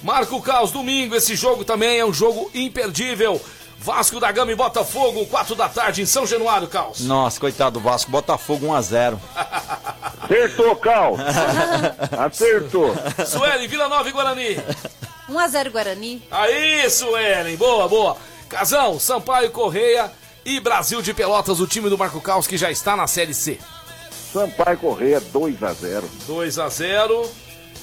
[0.03, 3.41] Marco Caos, domingo, esse jogo também é um jogo imperdível.
[3.79, 7.01] Vasco da Gama e Botafogo, 4 da tarde em São Januário, Caos.
[7.01, 8.11] Nossa, coitado do Vasco.
[8.11, 9.17] Botafogo 1x0.
[10.23, 11.15] Acertou, Cal.
[12.25, 12.95] Acertou.
[13.25, 14.57] Sueli, Vila Nova e Guarani.
[15.29, 16.23] 1x0 Guarani.
[16.31, 18.17] Aí, Suelen, boa, boa.
[18.49, 20.11] Casão, Sampaio Correia
[20.45, 23.59] e Brasil de Pelotas, o time do Marco Caos que já está na Série C.
[24.33, 26.09] Sampaio Correia 2 a 0.
[26.25, 27.29] 2 a 0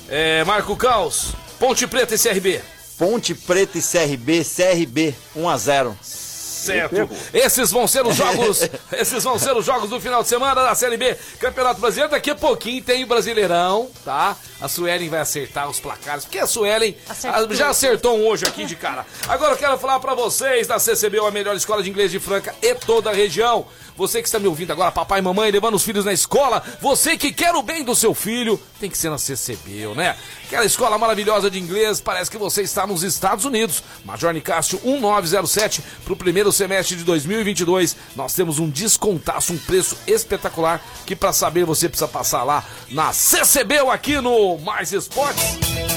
[0.09, 2.61] é, Marco Caos, Ponte Preta e CRB.
[2.98, 5.94] Ponte Preta e CRB, CRB 1x0.
[6.02, 6.94] certo.
[6.94, 7.18] Esse errou.
[7.33, 8.61] Esses vão ser os jogos.
[8.92, 12.11] esses vão ser os jogos do final de semana da Série B Campeonato Brasileiro.
[12.11, 14.36] Daqui a pouquinho tem o Brasileirão, tá?
[14.61, 17.49] A Suelen vai acertar os placares, porque a Suelen Acertou.
[17.51, 19.05] ah, já acertou um hoje aqui de cara.
[19.28, 22.55] Agora eu quero falar pra vocês da CCBU, a melhor escola de inglês de Franca
[22.62, 23.66] e toda a região.
[23.97, 27.16] Você que está me ouvindo agora, papai e mamãe, levando os filhos na escola, você
[27.16, 30.16] que quer o bem do seu filho, tem que ser na CCBU, né?
[30.47, 33.84] Aquela escola maravilhosa de inglês, parece que você está nos Estados Unidos.
[34.05, 37.97] Major Nicásio 1907 para o primeiro semestre de 2022.
[38.16, 43.12] Nós temos um descontaço, um preço espetacular que para saber você precisa passar lá na
[43.12, 45.45] CCBU aqui no Mais Esportes.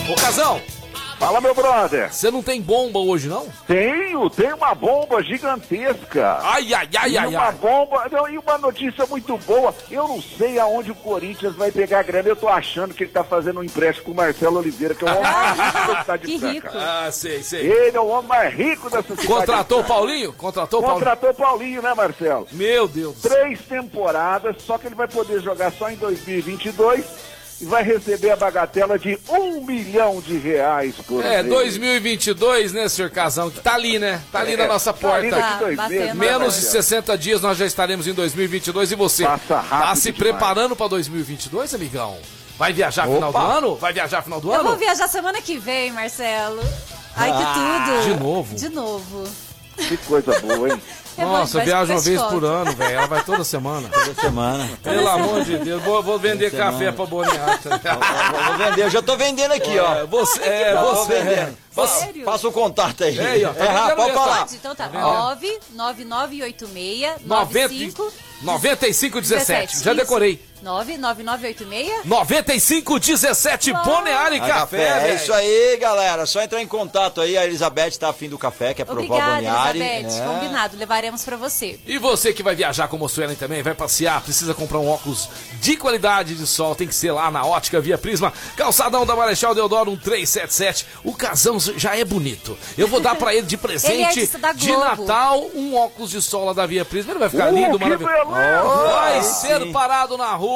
[0.10, 0.62] Ô Casão,
[1.20, 2.14] Fala, meu brother.
[2.14, 3.48] você não tem bomba hoje não?
[3.66, 6.38] Tenho, tem uma bomba gigantesca.
[6.44, 7.52] Ai, ai, ai, e ai, uma ai.
[7.54, 9.74] bomba, não, e uma notícia muito boa.
[9.90, 12.30] Eu não sei aonde o Corinthians vai pegar a grana.
[12.30, 15.12] Eu tô achando que ele tá fazendo um empréstimo com o Marcelo Oliveira, que é
[15.12, 16.54] o homem mais rico da cidade de Que Franca.
[16.54, 16.78] rico.
[16.78, 17.62] Ah, sei, sei.
[17.66, 19.28] Ele é o homem mais rico dessa cidade.
[19.28, 19.84] Contratou o.
[19.84, 20.34] Paulinho?
[20.34, 21.00] Contratou o Paulinho?
[21.00, 22.48] Contratou o Paulinho, né, Marcelo?
[22.52, 23.22] Meu Deus.
[23.24, 27.04] Três temporadas, só que ele vai poder jogar só em 2022
[27.60, 31.48] e vai receber a bagatela de um milhão de reais por É, mês.
[31.54, 33.50] 2022, né, senhor Casão?
[33.50, 34.22] Que tá ali, né?
[34.32, 35.58] Tá ali É, na nossa tá ali porta.
[35.60, 36.84] dois Tá meses, né, Menos de Marcelo?
[36.84, 40.18] 60 dias nós já estaremos em 2022 e você Passa rápido tá se demais.
[40.18, 42.18] preparando pra 2022, amigão?
[42.58, 43.40] Vai viajar final do Opa.
[43.58, 43.76] ano?
[43.76, 44.80] Vai viajar final do Eu vou ano?
[44.80, 46.62] viajar semana que vem, Marcelo.
[47.16, 48.14] Ai, que Ah, tudo.
[48.14, 48.56] de novo?
[48.56, 49.24] De novo.
[49.78, 50.82] Que coisa boa, hein?
[51.16, 52.96] Vou- Nossa, viaja uma se vez por ano, velho.
[52.96, 53.90] Ela vai toda semana.
[53.90, 54.70] Toda semana.
[54.84, 56.94] Pelo amor de Deus, vou, vou vender Toda café semana.
[56.94, 57.70] pra Boneata.
[58.38, 59.96] Vou vou vender, eu já tô vendendo aqui, ó.
[59.96, 61.14] É, você, é, Já você.
[61.24, 61.58] vendendo.
[61.76, 62.24] Passa, Sério?
[62.26, 63.18] passa o contato aí.
[63.20, 64.38] É aí, ó, tá É, vendendo pode falar.
[64.40, 64.88] Pode, então tá.
[64.88, 65.02] vendo?
[65.02, 68.12] 9 9986 90 95
[68.42, 69.84] 9517.
[69.84, 70.44] Já decorei.
[70.62, 76.26] 99986 9517 Boneara e Ah, Café, é isso aí, galera.
[76.26, 77.38] Só entrar em contato aí.
[77.38, 79.80] A Elizabeth tá afim do café, quer provar o Obrigada, Boniari.
[79.82, 80.22] Elizabeth.
[80.22, 80.26] É.
[80.26, 81.80] Combinado, levaremos pra você.
[81.86, 85.30] E você que vai viajar como o Suelen também, vai passear, precisa comprar um óculos
[85.60, 89.54] de qualidade de sol, tem que ser lá na Ótica Via Prisma, calçadão da Marechal
[89.54, 90.86] Deodoro 1377.
[91.04, 92.58] O casão já é bonito.
[92.78, 94.72] Eu vou dar pra ele de Ele é presente artista da de.
[94.72, 97.12] Natal um óculos de sol lá da Via Prisma.
[97.12, 98.28] Ele vai ficar Uh, lindo, maravilhoso.
[98.92, 100.47] Vai ser parado na rua,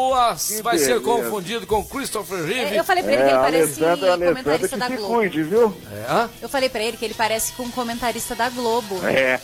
[0.64, 1.00] vai ser beleza.
[1.02, 2.76] confundido com Christopher Reeve.
[2.76, 5.14] É, Eu falei pra ele que É, ele parece Alessandra comentarista que da se Globo.
[5.14, 5.78] cuide, viu?
[5.92, 6.30] É?
[6.42, 9.00] Eu falei pra ele que ele parece com um comentarista da Globo.
[9.06, 9.40] É.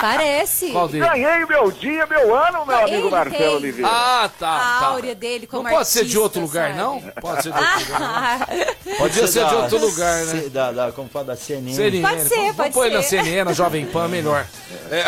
[0.00, 0.70] Parece.
[0.72, 1.04] Qual dele?
[1.06, 3.48] Ganhei meu dia, meu ano, meu Ele amigo Marcelo tem.
[3.56, 3.90] Oliveira.
[3.90, 4.48] Ah, tá.
[4.76, 4.86] A tá.
[4.86, 6.78] áurea dele como Não pode ser de outro lugar, sabe?
[6.80, 7.00] não?
[7.20, 8.48] Pode ser de outro lugar.
[8.98, 10.48] Podia ser de outro lugar, né?
[10.50, 11.74] Da, da, como fala, da CNN.
[11.74, 12.02] CNN.
[12.02, 13.22] Pode ser, Vamos- pode Vamos pôr ele na ser.
[13.24, 14.46] CNN, na Jovem Pan, melhor.
[14.88, 15.04] É.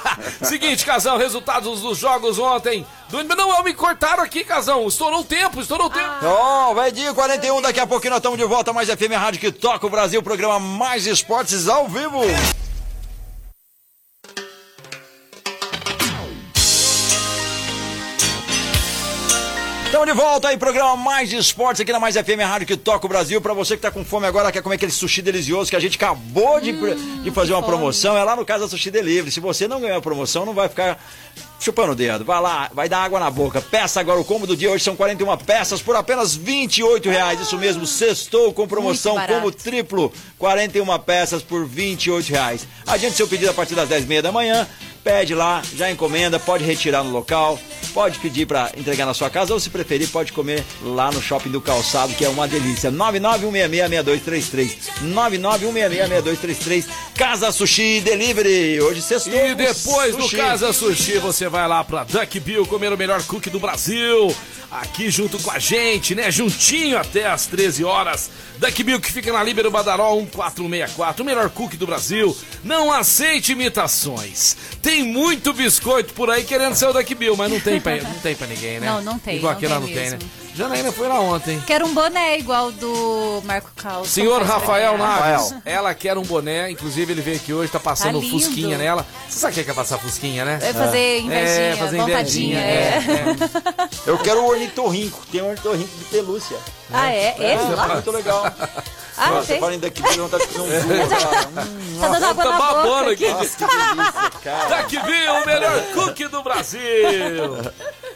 [0.44, 2.86] Seguinte, Casão, resultados dos jogos ontem.
[3.10, 4.86] Não, me cortaram aqui, Casão.
[4.86, 6.14] Estourou o tempo, estourou o tempo.
[6.22, 9.50] Ó, vai dia 41, daqui a pouquinho nós estamos de volta, mais FM Rádio que
[9.50, 12.20] toca o Brasil, programa Mais Esportes ao vivo.
[19.88, 23.08] Estamos de volta aí, programa Mais Esportes aqui na Mais FM, rádio que toca o
[23.08, 23.40] Brasil.
[23.40, 25.96] Pra você que tá com fome agora, quer comer aquele sushi delicioso que a gente
[25.96, 26.72] acabou de,
[27.22, 27.72] de fazer uma fome.
[27.74, 29.32] promoção, é lá no Casa Sushi Delivery.
[29.32, 31.02] Se você não ganhou a promoção, não vai ficar
[31.58, 32.24] chupando o dedo.
[32.24, 33.60] Vai lá, vai dar água na boca.
[33.60, 34.70] Peça agora o combo do dia.
[34.70, 37.40] Hoje são 41 peças por apenas 28 reais.
[37.40, 40.12] Isso mesmo, sextou com promoção combo triplo.
[40.38, 42.66] 41 peças por 28 reais.
[42.86, 44.66] Adiante seu pedido a partir das 10h30 da manhã.
[45.02, 47.58] Pede lá, já encomenda, pode retirar no local,
[47.94, 51.50] pode pedir para entregar na sua casa ou se preferir pode comer lá no Shopping
[51.50, 52.90] do Calçado, que é uma delícia.
[52.92, 54.76] 991666233.
[55.04, 56.84] 991666233.
[57.14, 58.80] Casa Sushi Delivery.
[58.80, 59.32] Hoje sextou.
[59.32, 60.28] E depois do.
[60.28, 64.34] Casa Sushi, você vai lá pra Duck Bill comer o melhor cookie do Brasil.
[64.70, 66.30] Aqui junto com a gente, né?
[66.30, 68.30] Juntinho até às 13 horas.
[68.58, 72.36] Duck Bill que fica na Líbero Badaró 1464, o melhor cookie do Brasil.
[72.62, 74.56] Não aceite imitações.
[74.82, 78.18] Tem muito biscoito por aí querendo ser o Duck Bill, mas não tem pra, não
[78.18, 78.86] tem pra ninguém, né?
[78.86, 80.18] Não, não tem, Igual aquele lá não tem, né?
[80.58, 81.62] Janaína foi lá ontem.
[81.66, 84.08] Quero um boné igual do Marco Caos.
[84.08, 85.54] Senhor Rafael Naves.
[85.64, 88.30] Ela quer um boné, inclusive ele veio aqui hoje, tá passando Tá lindo.
[88.40, 89.06] fusquinha nela.
[89.28, 90.58] Você sabe o que é que é passar fusquinha, né?
[90.60, 93.20] Vai fazer invejinha, É, fazer vontadinha, invejinha.
[93.24, 94.10] é.
[94.10, 95.20] Eu quero o ornitorrinco.
[95.30, 96.56] Tem um ornitorrinco de pelúcia.
[96.92, 97.34] Ah, é?
[97.38, 97.88] Esse É, lá?
[97.88, 98.52] muito legal.
[99.16, 99.60] Ah, Nossa, tem.
[99.60, 101.48] falando daqui, eu vontade de fazer um zoom, cara.
[101.66, 103.24] Hum, Tá dando água Tá na babando boca aqui.
[103.26, 103.34] aqui.
[103.34, 104.82] Nossa, que delícia, cara.
[104.82, 106.80] Duck Bill, o melhor cookie do Brasil.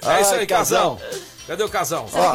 [0.06, 0.98] É isso aí, casão.
[1.46, 1.76] Cadê o que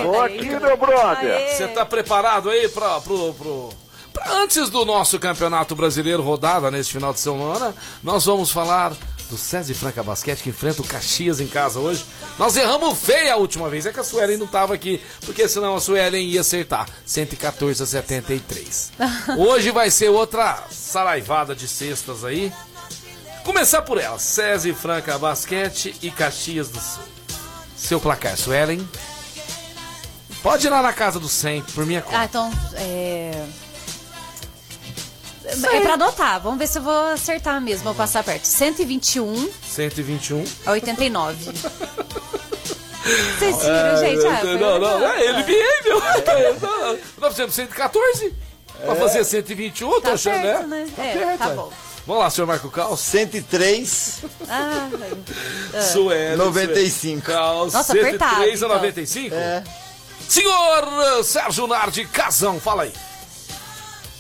[0.04, 1.56] Tô tá aqui, meu brother.
[1.56, 3.70] Você tá preparado aí pra, pro, pro-
[4.14, 8.94] pra- Antes do nosso Campeonato Brasileiro rodada nesse final de semana, nós vamos falar
[9.30, 12.06] do César e Franca Basquete que enfrenta o Caxias em casa hoje.
[12.40, 15.76] Nós erramos feia a última vez, é que a Suelen não tava aqui, porque senão
[15.76, 16.88] a Suelen ia acertar.
[17.06, 18.92] 114 a 73.
[19.38, 22.52] Hoje vai ser outra saraivada de cestas aí.
[23.44, 24.18] Começar por ela.
[24.20, 27.04] César Franca Basquete e Caxias do Sul.
[27.78, 28.88] Seu placar, Suelen.
[30.42, 32.20] Pode ir lá na casa do 100, por minha conta.
[32.20, 32.52] Ah, então.
[32.76, 33.46] É.
[35.46, 36.42] É pra adotar.
[36.42, 37.84] Vamos ver se eu vou acertar mesmo.
[37.86, 38.46] Vou passar perto.
[38.46, 40.44] 121 121.
[40.66, 41.52] a 89.
[43.40, 44.28] Vocês viram, gente?
[44.28, 46.02] Ah, foi- não, não, é NBA, meu.
[47.20, 48.34] Nós fizemos 114.
[48.86, 50.84] Pra fazer 121, tô Tá achando, perto, né?
[50.86, 50.92] né?
[50.96, 51.54] Tá É, perto, tá é.
[51.56, 51.72] bom.
[52.08, 53.02] Vamos lá, senhor Marco Caos.
[53.02, 54.90] 103, Ah,
[55.76, 55.82] ah.
[55.94, 56.38] Sueli.
[56.38, 57.22] 95.
[57.26, 58.70] Caos, Nossa, 103 apertado, a então.
[58.70, 59.36] 95?
[59.36, 59.64] É.
[60.28, 62.94] Senhor Sérgio Nardi Casão, fala aí.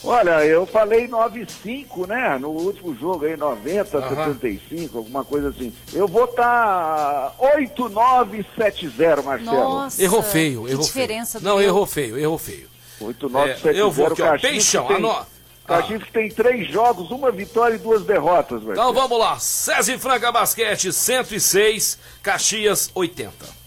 [0.03, 2.37] Olha, eu falei 9,5, né?
[2.39, 4.33] No último jogo aí, 90, Aham.
[4.33, 5.73] 75, alguma coisa assim.
[5.93, 9.51] Eu vou estar 8970, Marcelo.
[9.57, 10.01] Nossa.
[10.01, 11.51] Errou feio, que errou diferença feio.
[11.51, 12.69] Não, errou feio, errou feio.
[13.01, 13.77] 8970.
[13.77, 15.25] É, eu vou aqui, ó, Peixão, que tem- ano-
[15.67, 18.71] Caxias que tem três jogos, uma vitória e duas derrotas, Marcelo.
[18.71, 19.37] Então vamos lá.
[19.37, 23.57] César e Franca Basquete 106, Caxias 80.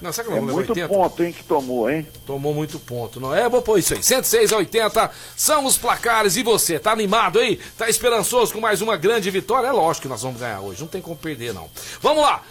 [0.00, 0.88] Não, será que É não lembro muito 80?
[0.88, 2.06] ponto, hein, que tomou, hein?
[2.26, 3.48] Tomou muito ponto, não é?
[3.48, 4.02] Vou pôr isso aí.
[4.02, 6.36] 106 a 80 são os placares.
[6.36, 7.58] E você, tá animado aí?
[7.78, 9.68] Tá esperançoso com mais uma grande vitória?
[9.68, 10.80] É lógico que nós vamos ganhar hoje.
[10.80, 11.70] Não tem como perder, não.
[12.02, 12.42] Vamos lá.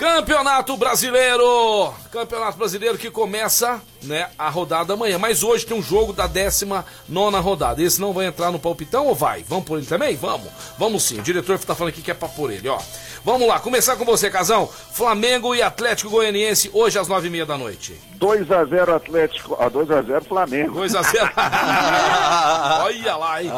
[0.00, 1.92] Campeonato Brasileiro.
[2.10, 5.18] Campeonato Brasileiro que começa, né, a rodada amanhã.
[5.18, 7.82] Mas hoje tem um jogo da 19 rodada.
[7.82, 9.44] Esse não vai entrar no palpitão ou vai?
[9.46, 10.16] Vamos por ele também?
[10.16, 10.50] Vamos.
[10.78, 11.18] Vamos sim.
[11.18, 12.80] O diretor tá falando aqui que é pra por ele, ó.
[13.22, 13.60] Vamos lá.
[13.60, 14.66] Começar com você, Casão.
[14.66, 17.94] Flamengo e Atlético Goianiense hoje às 9h30 da noite.
[18.20, 20.74] 2x0 Atlético, a 2x0 Flamengo.
[20.74, 21.30] 2 a 0
[22.84, 23.50] Olha lá, hein?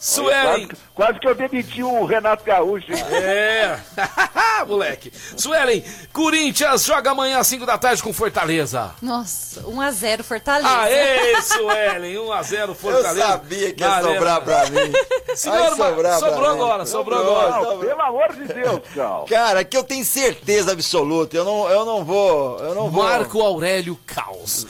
[0.00, 0.66] Suelen.
[0.66, 3.04] Quase, quase que eu demiti o Renato Gaúcho, hein?
[3.12, 3.78] É.
[4.66, 5.12] Moleque.
[5.36, 8.92] Suelen, Corinthians joga amanhã às 5 da tarde com Fortaleza.
[9.02, 10.68] Nossa, 1x0 Fortaleza.
[10.80, 13.20] Aê, Suelen, 1 a 0 Fortaleza.
[13.20, 14.14] Eu sabia que ia Arena.
[14.14, 14.92] sobrar pra mim.
[15.36, 16.62] Senhor, sobrar pra sobrou mim.
[16.62, 17.64] agora, sobrou Sobrou, agora.
[17.74, 19.26] Não, pelo amor de Deus, Cal.
[19.28, 21.36] Cara, que eu tenho certeza absoluta.
[21.36, 22.58] Eu não, eu não vou.
[22.58, 23.04] Eu não vou.
[23.04, 24.66] Marco Aurélio Caos.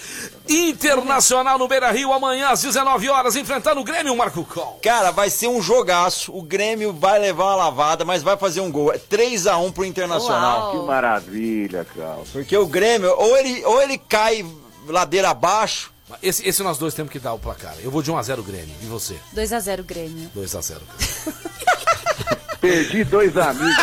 [0.48, 4.78] Internacional no Beira Rio, amanhã às 19 horas, enfrentando o Grêmio, Marco Cal.
[4.82, 6.32] Cara, vai ser um jogaço.
[6.36, 8.92] O Grêmio vai levar uma lavada, mas vai fazer um gol.
[8.92, 10.72] É 3x1 pro Internacional.
[10.72, 12.24] Que maravilha, Cal.
[12.32, 14.44] Porque o Grêmio, ou ele, ou ele cai
[14.86, 15.92] ladeira abaixo.
[16.22, 17.74] Esse, esse nós dois temos que dar o placar.
[17.82, 18.74] Eu vou de 1 a 0 Grêmio.
[18.82, 19.16] E você?
[19.36, 20.30] 2x0 Grêmio.
[20.34, 20.80] 2 a 0
[22.60, 23.76] Perdi dois amigos.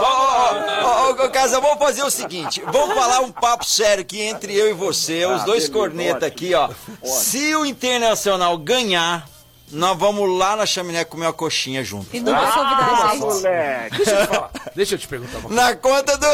[0.00, 4.54] Ô, ô, ô, Casa, vamos fazer o seguinte: vamos falar um papo sério aqui entre
[4.56, 6.26] eu e você, os Ah, dois beleza, cornetas ótimo.
[6.28, 6.70] aqui, ó.
[7.06, 9.28] Se o Internacional ganhar,
[9.72, 12.06] nós vamos lá na chaminé comer uma coxinha junto.
[12.14, 13.20] E convidar Ah, a gente.
[13.20, 13.96] moleque.
[13.96, 14.50] Deixa eu te falar.
[14.74, 15.62] Deixa eu te perguntar uma coisa.
[15.62, 16.26] Na conta do.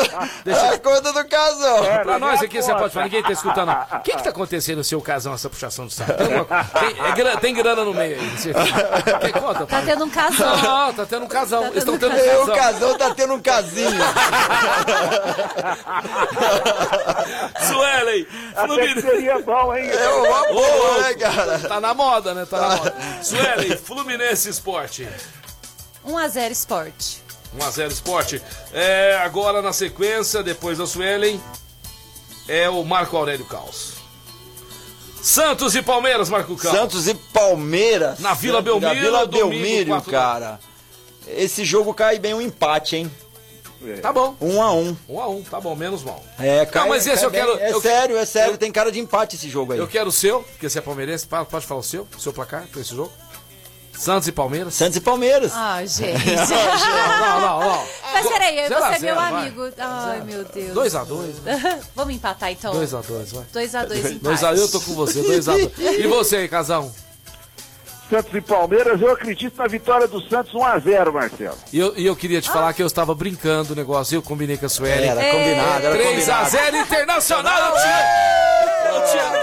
[0.44, 1.84] Na conta do casal.
[1.84, 2.80] É, Pra nós aqui, você conta.
[2.82, 3.70] pode falar, ninguém tá escutando.
[3.70, 6.12] O que que tá acontecendo no seu casão, essa puxação de saco?
[6.14, 8.30] Tem, alguma- tem- é grana, tem grana no meio aí.
[8.36, 10.56] Você, que conta, Tá tendo um casal.
[10.56, 11.62] Não, tá tendo um casão.
[11.62, 12.56] Tá Eles estão tendo tendo um um O casão.
[12.56, 13.88] casal tá tendo um casinho.
[17.60, 19.00] Suelen, Até Fluminense.
[19.02, 19.88] seria bom, hein?
[19.90, 21.58] É uma boa, né, cara?
[21.60, 22.46] Tá na moda, né?
[22.48, 22.94] Tá na moda.
[23.28, 25.08] Suelen, Fluminense Esporte.
[26.06, 27.16] 1x0 Sport.
[27.58, 28.42] 1x0 Esporte.
[28.72, 31.40] É, agora na sequência, depois da Suelen,
[32.46, 33.94] é o Marco Aurélio Caos.
[35.22, 36.74] Santos e Palmeiras, Marco Caos.
[36.74, 38.18] Santos e Palmeiras.
[38.20, 40.60] Na Vila Belmiro, Na Vila domingo, Belmiro, quatro da- cara.
[41.26, 43.10] Esse jogo cai bem um empate, hein?
[44.02, 44.36] Tá bom.
[44.40, 44.96] Um a um.
[45.08, 46.22] 1 a 1 tá bom, menos mal.
[46.38, 48.54] É, cai, Não, mas esse cai eu quero- É eu- sério, é sério.
[48.54, 49.78] eu- Tem cara de empate esse jogo aí.
[49.78, 51.26] Eu quero o seu, porque você é palmeirense.
[51.26, 53.12] Pa- Pode falar o seu, o seu placar pra esse jogo?
[53.96, 54.74] Santos e Palmeiras.
[54.74, 55.50] Santos e Palmeiras.
[55.54, 56.24] Ah, gente.
[56.24, 57.84] Não, não, não.
[58.12, 59.32] Mas peraí, Zero a você é meu vai.
[59.32, 59.62] amigo.
[59.78, 60.72] Ai, meu Deus.
[60.74, 61.34] 2x2.
[61.96, 62.72] Vamos empatar então.
[62.74, 63.44] 2x2, vai.
[63.52, 64.20] 2x2 empate.
[64.44, 65.70] 2x1, eu tô com você, 2x2.
[65.98, 66.92] E você aí, casão?
[68.08, 71.56] Santos e Palmeiras, eu acredito na vitória do Santos 1x0, Marcelo.
[71.72, 74.56] E eu, e eu queria te falar que eu estava brincando o negócio, eu combinei
[74.56, 75.04] com a Sueli.
[75.06, 76.50] Era combinado, era combinado.
[76.50, 78.96] 3x0 Internacional, eu te amo.
[78.96, 79.38] Eu te amo.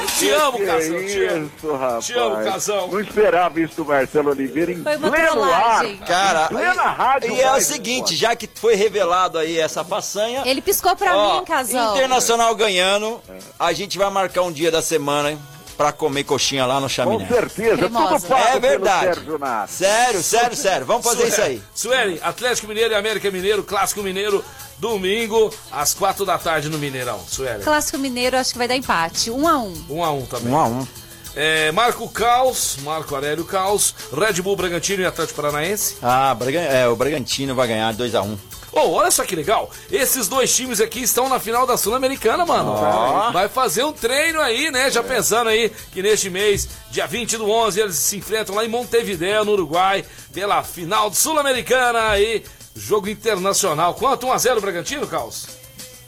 [0.00, 1.50] Eu te amo, Que casão, te amo.
[1.56, 2.04] isso, rapaz.
[2.06, 2.88] Te amo, casão.
[2.88, 5.98] Não esperava isso do Marcelo Oliveira em Foi uma pleno trollagem.
[6.00, 6.06] ar.
[6.06, 7.32] Cara, Em plena rádio.
[7.34, 11.38] e é o seguinte, já que foi revelado aí essa façanha, Ele piscou pra ó,
[11.40, 11.94] mim, casal.
[11.96, 13.20] Internacional ganhando,
[13.58, 15.38] a gente vai marcar um dia da semana hein,
[15.76, 17.26] pra comer coxinha lá no Com chaminé.
[17.26, 18.14] certeza, Cremosa.
[18.26, 19.00] tudo pago É verdade.
[19.02, 19.70] pelo Sérgio Nato.
[19.72, 20.86] Sério, sério, sério.
[20.86, 21.62] Vamos fazer isso aí.
[21.74, 24.44] Sueli, Atlético Mineiro e América Mineiro, Clássico Mineiro,
[24.78, 27.20] domingo, às 4 da tarde no Mineirão.
[27.26, 27.62] Sueli.
[27.64, 29.30] Clássico Mineiro, acho que vai dar empate.
[29.30, 29.72] 1x1.
[29.90, 30.52] 1x1 também.
[30.52, 30.86] Um a um.
[31.36, 35.96] É, Marco Caos, Marco Aurélio Caos, Red Bull Bragantino e Atlético Paranaense.
[36.00, 38.36] Ah, Braga- é, o Bragantino vai ganhar 2x1.
[38.74, 39.70] Ô, olha só que legal.
[39.90, 42.72] Esses dois times aqui estão na final da Sul-Americana, mano.
[42.72, 43.30] Ó.
[43.30, 44.90] Vai fazer um treino aí, né?
[44.90, 48.68] Já pensando aí que neste mês, dia 20 do 11, eles se enfrentam lá em
[48.68, 52.44] Montevideo, no Uruguai, pela final Sul-Americana aí.
[52.74, 53.94] Jogo internacional.
[53.94, 54.26] Quanto?
[54.26, 55.63] 1x0 Bragantino, Caos?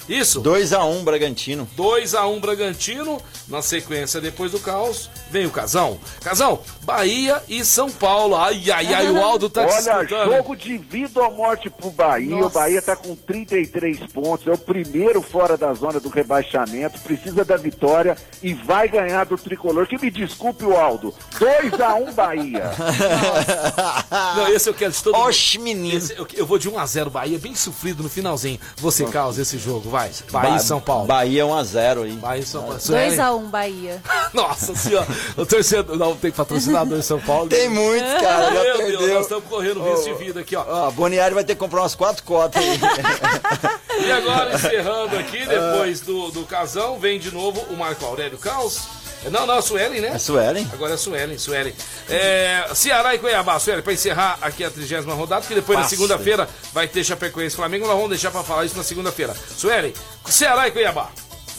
[0.09, 0.41] Isso?
[0.43, 1.69] 2x1 Bragantino.
[1.77, 3.21] 2x1 Bragantino.
[3.49, 5.99] Na sequência, depois do caos, vem o Casão.
[6.21, 8.35] Casão, Bahia e São Paulo.
[8.37, 10.35] Ai, ai, ai, o Aldo tá Olha, disputando.
[10.35, 12.37] jogo de vida ou morte pro Bahia.
[12.37, 17.45] O Bahia tá com 33 pontos, é o primeiro fora da zona do rebaixamento, precisa
[17.45, 19.87] da vitória e vai ganhar do tricolor.
[19.87, 21.15] Que me desculpe o Aldo.
[21.39, 22.71] 2x1 Bahia.
[24.37, 25.27] Não, esse eu quero de todo mundo.
[25.29, 25.97] Oxe, menino.
[25.97, 28.59] Esse eu, eu vou de 1x0 Bahia, bem sofrido no finalzinho.
[28.77, 30.11] Você causa esse jogo, vai.
[30.31, 31.07] Bahia Ba- e São Paulo.
[31.07, 32.13] Bahia 1x0 aí.
[32.13, 32.81] Bahia e São Paulo.
[32.81, 33.17] Suelen?
[33.19, 34.03] 2x1 Bahia.
[34.35, 35.97] Nossa senhora, o torcedor.
[35.97, 37.49] Não, tem patrocinador em São Paulo.
[37.49, 38.99] Tem muitos, cara, já Meu perdeu.
[38.99, 40.65] Deus, nós estamos correndo risco de vida aqui, ó.
[40.67, 42.79] Ó, Boniário vai ter que comprar umas quatro cotas aí.
[43.99, 48.83] E agora, encerrando aqui, depois do, do Casão, vem de novo o Marco Aurélio Caos.
[49.31, 50.09] Não, não, a Suelen, né?
[50.14, 50.68] É Suelen?
[50.72, 51.74] Agora é Suelen, Suelen.
[52.09, 55.95] É, Ceará e Cuiabá, Suelen, pra encerrar aqui a trigésima rodada, que depois na Passa.
[55.97, 59.35] segunda-feira vai ter Chapecoense e Flamengo, nós vamos deixar pra falar isso na segunda-feira.
[59.57, 59.93] Suelen,
[60.27, 61.11] Ceará e Cuiabá.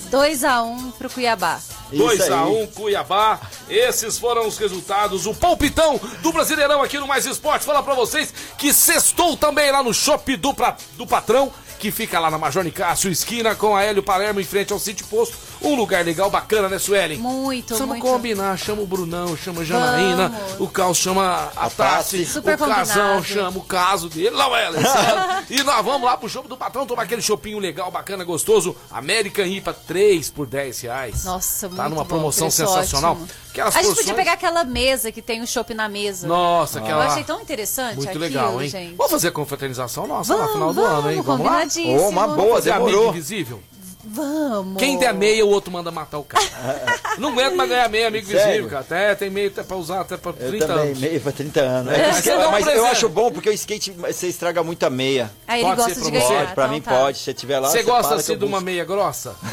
[0.09, 1.59] 2x1 pro Cuiabá.
[1.91, 3.39] 2x1 Cuiabá.
[3.70, 5.26] Esses foram os resultados.
[5.26, 7.65] O palpitão do Brasileirão aqui no Mais Esporte.
[7.65, 12.19] Fala pra vocês que sextou também lá no Shopping do, pra- do Patrão, que fica
[12.19, 15.38] lá na Major Nicásio, esquina com a Hélio Palermo, em frente ao City Posto.
[15.61, 17.17] Um lugar legal, bacana, né, Suelen?
[17.17, 18.03] Muito, Precisamos muito.
[18.11, 18.57] combinar.
[18.57, 20.59] Chama o Brunão, chama a Janaína, Vamos.
[20.59, 24.30] o Caos chama a, A Tassi, o Casão chama o caso dele.
[24.32, 25.45] Lá vai ela, sabe?
[25.49, 28.75] E nós vamos lá pro Shopping do Patrão tomar aquele chopinho legal, bacana, gostoso.
[28.91, 31.23] American IPA 3 por 10 reais.
[31.23, 33.13] Nossa, muito Tá numa bom, promoção sensacional.
[33.13, 33.28] ótimo.
[33.49, 36.28] Aquelas a gente porções- podia pegar aquela mesa que tem o chopp na mesa.
[36.28, 37.05] Nossa, aquela.
[37.05, 38.69] Eu achei tão interessante Muito aquilo, legal, hein?
[38.69, 38.93] gente.
[38.95, 41.21] Vamos fazer a confraternização nossa lá no Vamos, final do ano, hein?
[41.21, 41.57] vamos, Vamos lá?
[41.97, 43.09] Ô, uma boa, demorou.
[43.09, 43.61] invisível?
[44.10, 44.78] Vamos.
[44.78, 46.43] Quem der meia, o outro manda matar o cara.
[47.18, 48.43] Não aguento mais ganhar meia, amigo Sério?
[48.43, 48.82] invisível, cara.
[48.82, 50.99] Até tem meia até pra usar até pra Eu 30 também, anos.
[50.99, 51.93] meia pra 30 anos.
[51.93, 54.89] É, É, mas um mas eu acho bom porque o skate você estraga muito a
[54.89, 55.32] meia.
[55.47, 56.28] Aí ele Pode gosta ser de pra você?
[56.28, 56.39] ganhar.
[56.43, 56.91] Pode, pra então mim tá.
[56.91, 57.18] pode.
[57.18, 59.36] Se você tiver lá, Você gosta assim eu de uma meia grossa?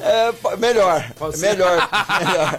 [0.00, 1.10] É, melhor.
[1.18, 1.48] Pode ser?
[1.50, 1.72] Melhor.
[2.24, 2.58] melhor.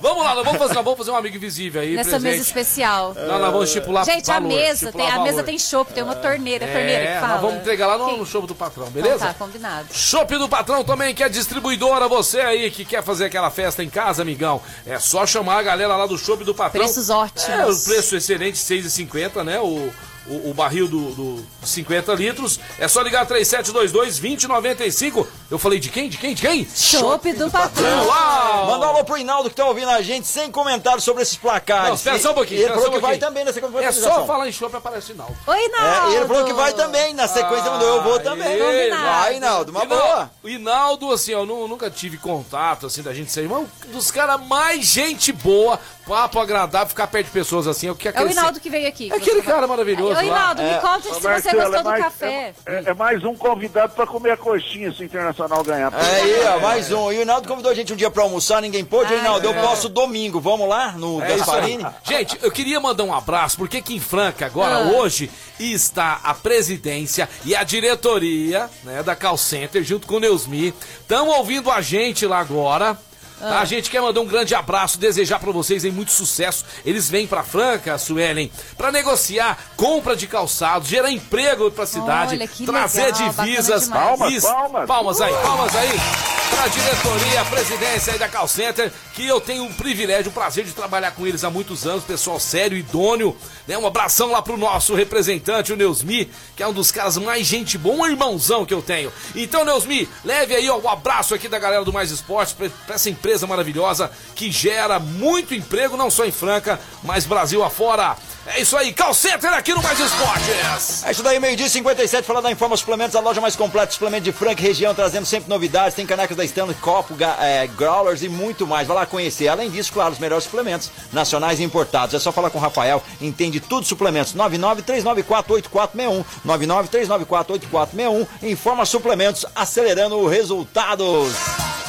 [0.00, 1.94] Vamos lá, nós vamos fazer, nós vamos fazer um amigo invisível aí.
[1.94, 2.30] Nessa presente.
[2.32, 3.14] mesa especial.
[3.14, 6.02] Não, nós vamos estipular Gente, a valor, mesa estipular tem, a mesa tem chopp, tem
[6.02, 7.32] uma torneira, torneira É, que fala.
[7.34, 9.26] nós vamos entregar lá no, no show do patrão, Então beleza?
[9.26, 9.86] tá, combinado.
[9.92, 12.08] Chopp do Patrão também, que é distribuidora.
[12.08, 14.60] Você aí que quer fazer aquela festa em casa, amigão.
[14.86, 16.84] É só chamar a galera lá do Chopp do Patrão.
[16.84, 17.48] Preços ótimos.
[17.48, 19.60] É, o preço excelente, R$ 6,50, né?
[19.60, 19.92] O,
[20.26, 22.58] o, o barril do, do 50 litros.
[22.78, 25.26] É só ligar 3722-2095.
[25.50, 26.08] Eu falei de quem?
[26.08, 26.32] De quem?
[26.32, 26.64] De quem?
[26.72, 28.06] Chopp do patrão.
[28.06, 28.66] Uau!
[28.66, 31.88] Manda um alô pro Hinaldo que tá ouvindo a gente sem comentários sobre esses placares.
[31.88, 32.60] Não, espera só um pouquinho.
[32.60, 34.14] Ele falou só que um vai também nessa É confraternização.
[34.14, 35.36] só falar em Chopp aparece o Naldo.
[35.48, 36.12] Oi, Naldo.
[36.12, 37.14] É, ele falou que vai também.
[37.14, 38.46] Na sequência ele mandou, eu vou também.
[38.46, 40.30] Aê, Vai, Hinaldo, uma Hinaldo- boa.
[40.44, 43.66] O Hinaldo, assim, eu nu- nunca tive contato, assim, da gente ser irmão.
[43.88, 47.88] Um dos caras mais gente boa, papo agradável, ficar perto de pessoas assim.
[47.88, 49.10] É o que É o Hinaldo que veio aqui.
[49.12, 50.78] É aquele cara maravilhoso Ô, Hinaldo, me É.
[50.78, 52.54] conta se você Marcelo, gostou é do café.
[52.66, 55.04] É, é mais um convidado para comer a coxinha se o
[55.40, 55.94] Internacional ganhar.
[55.94, 57.10] Aí, ó, mais um.
[57.12, 59.12] E o Hinaldo convidou a gente um dia pra almoçar, ninguém pôde.
[59.14, 59.62] Hinaldo, eu é.
[59.62, 60.40] posso domingo.
[60.40, 61.36] Vamos lá no É.
[61.36, 61.86] Gasparini?
[62.04, 64.92] Gente, eu queria mandar um abraço, porque aqui em Franca, agora, Ah.
[64.98, 70.74] hoje, está a presidência e a diretoria né, da Call Center, junto com o Neusmi.
[71.00, 72.96] Estão ouvindo a gente lá agora.
[73.40, 73.58] Tá?
[73.58, 73.60] Ah.
[73.60, 76.64] A gente quer mandar um grande abraço, desejar pra vocês aí muito sucesso.
[76.84, 82.48] Eles vêm pra Franca, Suelen, pra negociar compra de calçados, gerar emprego pra cidade, Olha,
[82.66, 83.88] trazer legal, divisas.
[83.88, 84.86] Palmas, palmas.
[84.86, 86.39] Palmas aí, palmas aí.
[86.50, 90.64] Pra diretoria, a presidência aí da Call Center, que eu tenho um privilégio, um prazer
[90.64, 93.34] de trabalhar com eles há muitos anos, pessoal sério, idôneo,
[93.66, 93.78] né?
[93.78, 97.78] Um abração lá pro nosso representante, o Neusmi, que é um dos caras mais gente
[97.78, 99.10] boa, um irmãozão que eu tenho.
[99.34, 103.46] Então, Neusmi, leve aí o abraço aqui da galera do Mais Esportes, pra essa empresa
[103.46, 108.16] maravilhosa que gera muito emprego, não só em Franca, mas Brasil afora.
[108.46, 111.04] É isso aí, Call Center aqui no Mais Esportes.
[111.04, 113.94] É isso daí, meio-dia e 57, falando da Informa Suplementos, a loja mais completa de
[113.94, 115.94] suplemento de Franca região, trazendo sempre novidades.
[115.94, 118.88] Tem canecas da Stanley, copo, é, growlers e muito mais.
[118.88, 119.48] Vai lá conhecer.
[119.48, 122.14] Além disso, claro, os melhores suplementos nacionais e importados.
[122.14, 124.34] É só falar com o Rafael, entende tudo suplementos.
[124.34, 126.24] 993948461.
[126.46, 128.26] 993948461.
[128.42, 131.32] Informa Suplementos, acelerando resultados.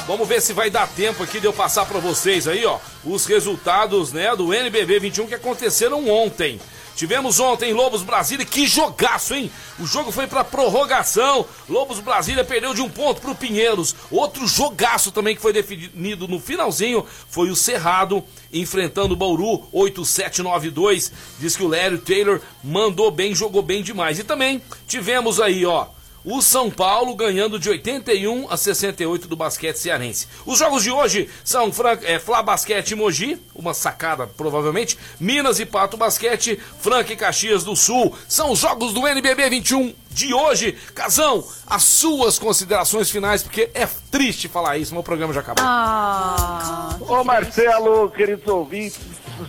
[0.06, 3.24] Vamos ver se vai dar tempo aqui de eu passar pra vocês aí, ó, os
[3.24, 6.60] resultados, né, do NBB 21 que aconteceram ontem.
[6.96, 9.50] Tivemos ontem Lobos Brasília, que jogaço, hein?
[9.78, 11.46] O jogo foi pra prorrogação.
[11.68, 13.94] Lobos Brasília perdeu de um ponto pro Pinheiros.
[14.10, 18.22] Outro jogaço também que foi definido no finalzinho foi o Cerrado
[18.52, 21.12] enfrentando o Bauru 8792.
[21.38, 24.18] Diz que o Lério Taylor mandou bem, jogou bem demais.
[24.18, 25.86] E também tivemos aí, ó,
[26.24, 30.28] o São Paulo ganhando de 81 a 68 do basquete cearense.
[30.46, 35.58] Os jogos de hoje são Fran é, Flá Basquete e Mogi, uma sacada provavelmente, Minas
[35.60, 38.16] e Pato Basquete, Franca e Caxias do Sul.
[38.28, 40.72] São os jogos do NBB 21 de hoje.
[40.94, 45.64] Casão, as suas considerações finais, porque é triste falar isso, mas o programa já acabou.
[45.66, 48.98] Ah, Ô Marcelo, queridos ouvintes,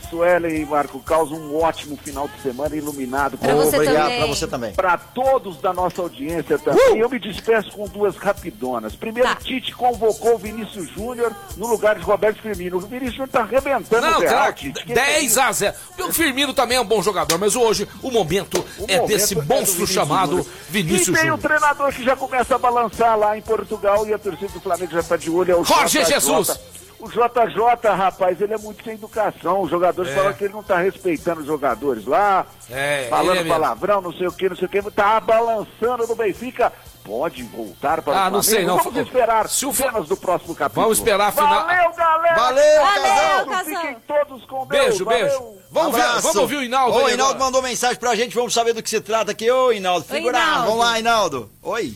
[0.10, 3.38] Suelen e Marco Caos, um ótimo final de semana iluminado.
[3.38, 4.18] Pra você Obrigado também.
[4.20, 4.74] pra você também.
[4.74, 6.98] Para todos da nossa audiência também.
[7.00, 8.96] Eu me despeço com duas rapidonas.
[8.96, 9.36] Primeiro, Tá.
[9.36, 12.78] Tite convocou o Vinícius Júnior no lugar de Roberto Firmino.
[12.78, 14.86] O Vinícius Júnior tá arrebentando Não, o Real, craque, Tite.
[14.86, 15.76] Quem 10 a 0.
[16.00, 19.34] O Firmino também é um bom jogador, mas hoje o momento O é momento desse
[19.34, 20.48] é monstro Vinícius chamado Júnior.
[20.70, 21.38] Vinícius E tem Júnior.
[21.38, 24.92] o treinador que já começa a balançar lá em Portugal e a torcida do Flamengo
[24.92, 25.52] já está de olho.
[25.52, 26.06] É o Jorge JJ.
[26.14, 26.60] Jesus.
[27.04, 29.62] O JJ, rapaz, ele é muito sem educação.
[29.62, 30.16] Os jogadores É.
[30.16, 34.14] falam que ele não tá respeitando os jogadores lá, É, falando ele é palavrão, não
[34.14, 34.82] sei o que, não sei o que.
[34.92, 36.72] Tá balançando no Benfica.
[37.04, 38.36] Pode voltar para Ah, o Flamengo.
[38.38, 38.78] não sei, não.
[38.78, 40.84] Vamos esperar Se o cenas do próximo capítulo.
[40.86, 42.36] Vamos esperar a final- Valeu, galera!
[42.36, 43.46] Valeu!
[43.48, 43.66] Casão.
[43.82, 44.86] Fiquem todos com Deus.
[44.88, 45.20] Beijo, Valeu.
[45.28, 45.44] beijo.
[45.70, 47.38] Vamos ver, vamos ouvir o aí Hinaldo agora.
[47.38, 49.52] mandou mensagem pra gente, vamos saber do que se trata aqui.
[49.52, 50.64] Ô, Hinaldo, Oi, figurado.
[50.68, 51.50] Vamos lá, Hinaldo.
[51.62, 51.94] Oi.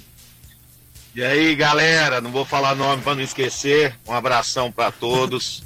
[1.18, 3.95] E aí, galera, não vou falar nome pra não esquecer.
[4.07, 5.63] Um abração pra todos.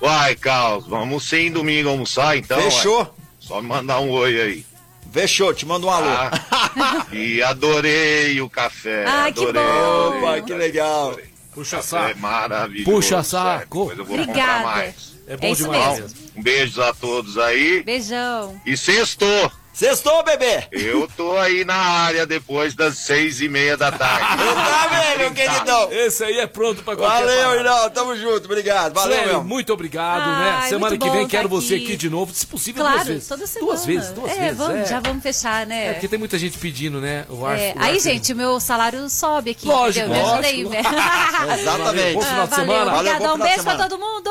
[0.00, 2.62] Uai, Carlos, vamos sim domingo almoçar então.
[2.62, 3.00] Fechou?
[3.00, 3.06] ué.
[3.40, 4.66] Só me mandar um oi aí.
[5.12, 6.06] Fechou, te mando um alô.
[6.08, 9.04] Ah, e adorei o café.
[9.08, 9.68] Ai, que adorei, bom.
[10.06, 10.20] adorei.
[10.20, 11.18] Opa, que legal.
[11.52, 12.18] Puxa É saco.
[12.20, 12.88] maravilhoso.
[12.92, 13.24] Puxa sério.
[13.24, 13.78] saco.
[13.88, 14.52] Depois eu vou Obrigada.
[14.62, 15.14] comprar mais.
[15.26, 15.98] É bom É demais.
[16.00, 16.18] mesmo.
[16.36, 17.82] Um beijo a todos aí.
[17.82, 18.60] Beijão.
[18.64, 19.50] E sextou.
[19.78, 20.64] Sextou, bebê.
[20.72, 24.26] Eu tô aí na área depois das seis e meia da tarde.
[24.68, 25.92] Tá bem, meu queridão.
[25.92, 27.60] Esse aí é pronto pra qualquer Valeu, parada.
[27.60, 27.94] Hinaldo.
[27.94, 28.44] Tamo junto.
[28.46, 28.92] Obrigado.
[28.94, 29.44] Valeu, meu.
[29.44, 30.68] muito obrigado, Ai, né?
[30.68, 31.84] Semana que vem quero tá você aqui.
[31.84, 33.28] aqui de novo, se possível Claro, duas vezes.
[33.28, 33.66] toda semana.
[33.72, 34.58] Duas vezes, duas é, vezes.
[34.58, 34.84] Vamos, é.
[34.86, 35.86] já vamos fechar, né?
[35.90, 37.24] É, porque tem muita gente pedindo, né?
[37.28, 40.24] O ar, É, o ar aí, tem- gente, o meu salário sobe aqui, Lógico, entendeu?
[40.26, 40.82] Me ajuda aí, lógico.
[40.82, 41.54] né?
[41.60, 42.14] Exatamente.
[42.14, 42.84] Bom final de Ah, valeu, semana.
[42.90, 43.28] Valeu, obrigada.
[43.28, 44.30] bom Um beijo pra todo mundo.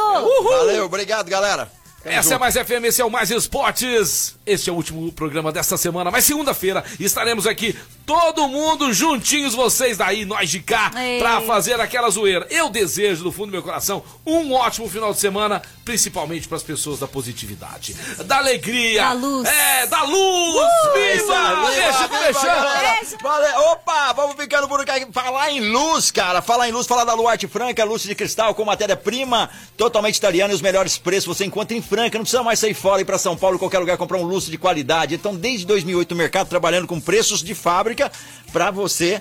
[0.50, 1.72] Valeu, obrigado, galera.
[2.10, 2.40] Essa é junto.
[2.40, 4.36] mais FM, esse é o Mais Esportes.
[4.46, 9.98] Este é o último programa desta semana, mas segunda-feira estaremos aqui, todo mundo juntinhos, vocês
[9.98, 11.20] daí, nós de cá, Ei.
[11.20, 12.48] pra fazer aquela zoeira.
[12.50, 17.00] Eu desejo, do fundo do meu coração, um ótimo final de semana, principalmente pras pessoas
[17.00, 17.94] da positividade,
[18.26, 19.50] da alegria, Da luz.
[19.50, 20.94] é, da luz, Isso,
[21.26, 21.70] viva!
[21.76, 22.94] Deixa galera.
[23.02, 23.18] Beijo.
[23.22, 23.60] Valeu.
[23.72, 25.08] Opa, vamos ficando por aqui.
[25.12, 26.42] Falar em luz, cara.
[26.42, 30.56] Falar em luz, falar da Luarte Franca, luz de cristal com matéria-prima totalmente italiana e
[30.56, 31.97] os melhores preços você encontra em Franca.
[31.98, 34.58] Não precisa mais sair fora e pra São Paulo, qualquer lugar, comprar um lustre de
[34.60, 35.16] qualidade.
[35.16, 38.12] Então, desde 2008, o mercado trabalhando com preços de fábrica
[38.54, 39.20] pra você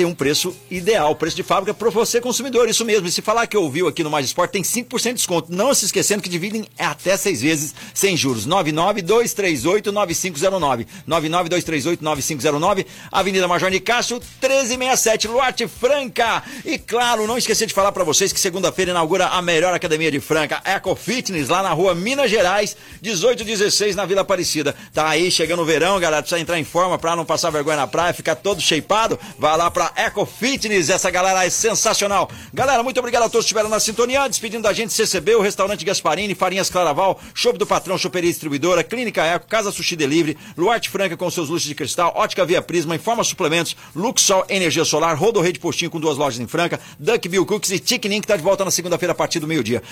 [0.00, 3.06] ter um preço ideal, preço de fábrica para você consumidor, isso mesmo.
[3.06, 5.52] E se falar que ouviu aqui no Mais Esporte, tem 5% de desconto.
[5.52, 8.48] Não se esquecendo que dividem até seis vezes sem juros.
[8.48, 10.86] 992389509.
[11.06, 12.86] 992389509.
[13.12, 16.42] Avenida Major Nicásio, 1367, Luarte Franca.
[16.64, 20.18] E claro, não esquecer de falar para vocês que segunda-feira inaugura a melhor academia de
[20.18, 24.74] Franca, Eco Fitness, lá na rua Minas Gerais, 1816, na Vila Aparecida.
[24.94, 27.86] Tá aí, chegando o verão, galera, precisa entrar em forma para não passar vergonha na
[27.86, 29.20] praia, ficar todo shapeado.
[29.38, 32.30] Vai lá pra Eco Fitness, essa galera é sensacional.
[32.52, 35.84] Galera, muito obrigado a todos que estiveram na sintonia, despedindo da gente CCB, o restaurante
[35.84, 41.16] Gasparini, Farinhas Claraval, Show do Patrão, Choperia Distribuidora, Clínica Eco, Casa Sushi Delivery, Luarte Franca
[41.16, 45.58] com seus luxos de cristal, Ótica Via Prisma, Informa Suplementos, Luxol Energia Solar, Rodo Rede
[45.58, 48.64] Postinho com duas lojas em Franca, Duck Bill Cookies e Chiquinim que tá de volta
[48.64, 49.82] na segunda-feira a partir do meio-dia.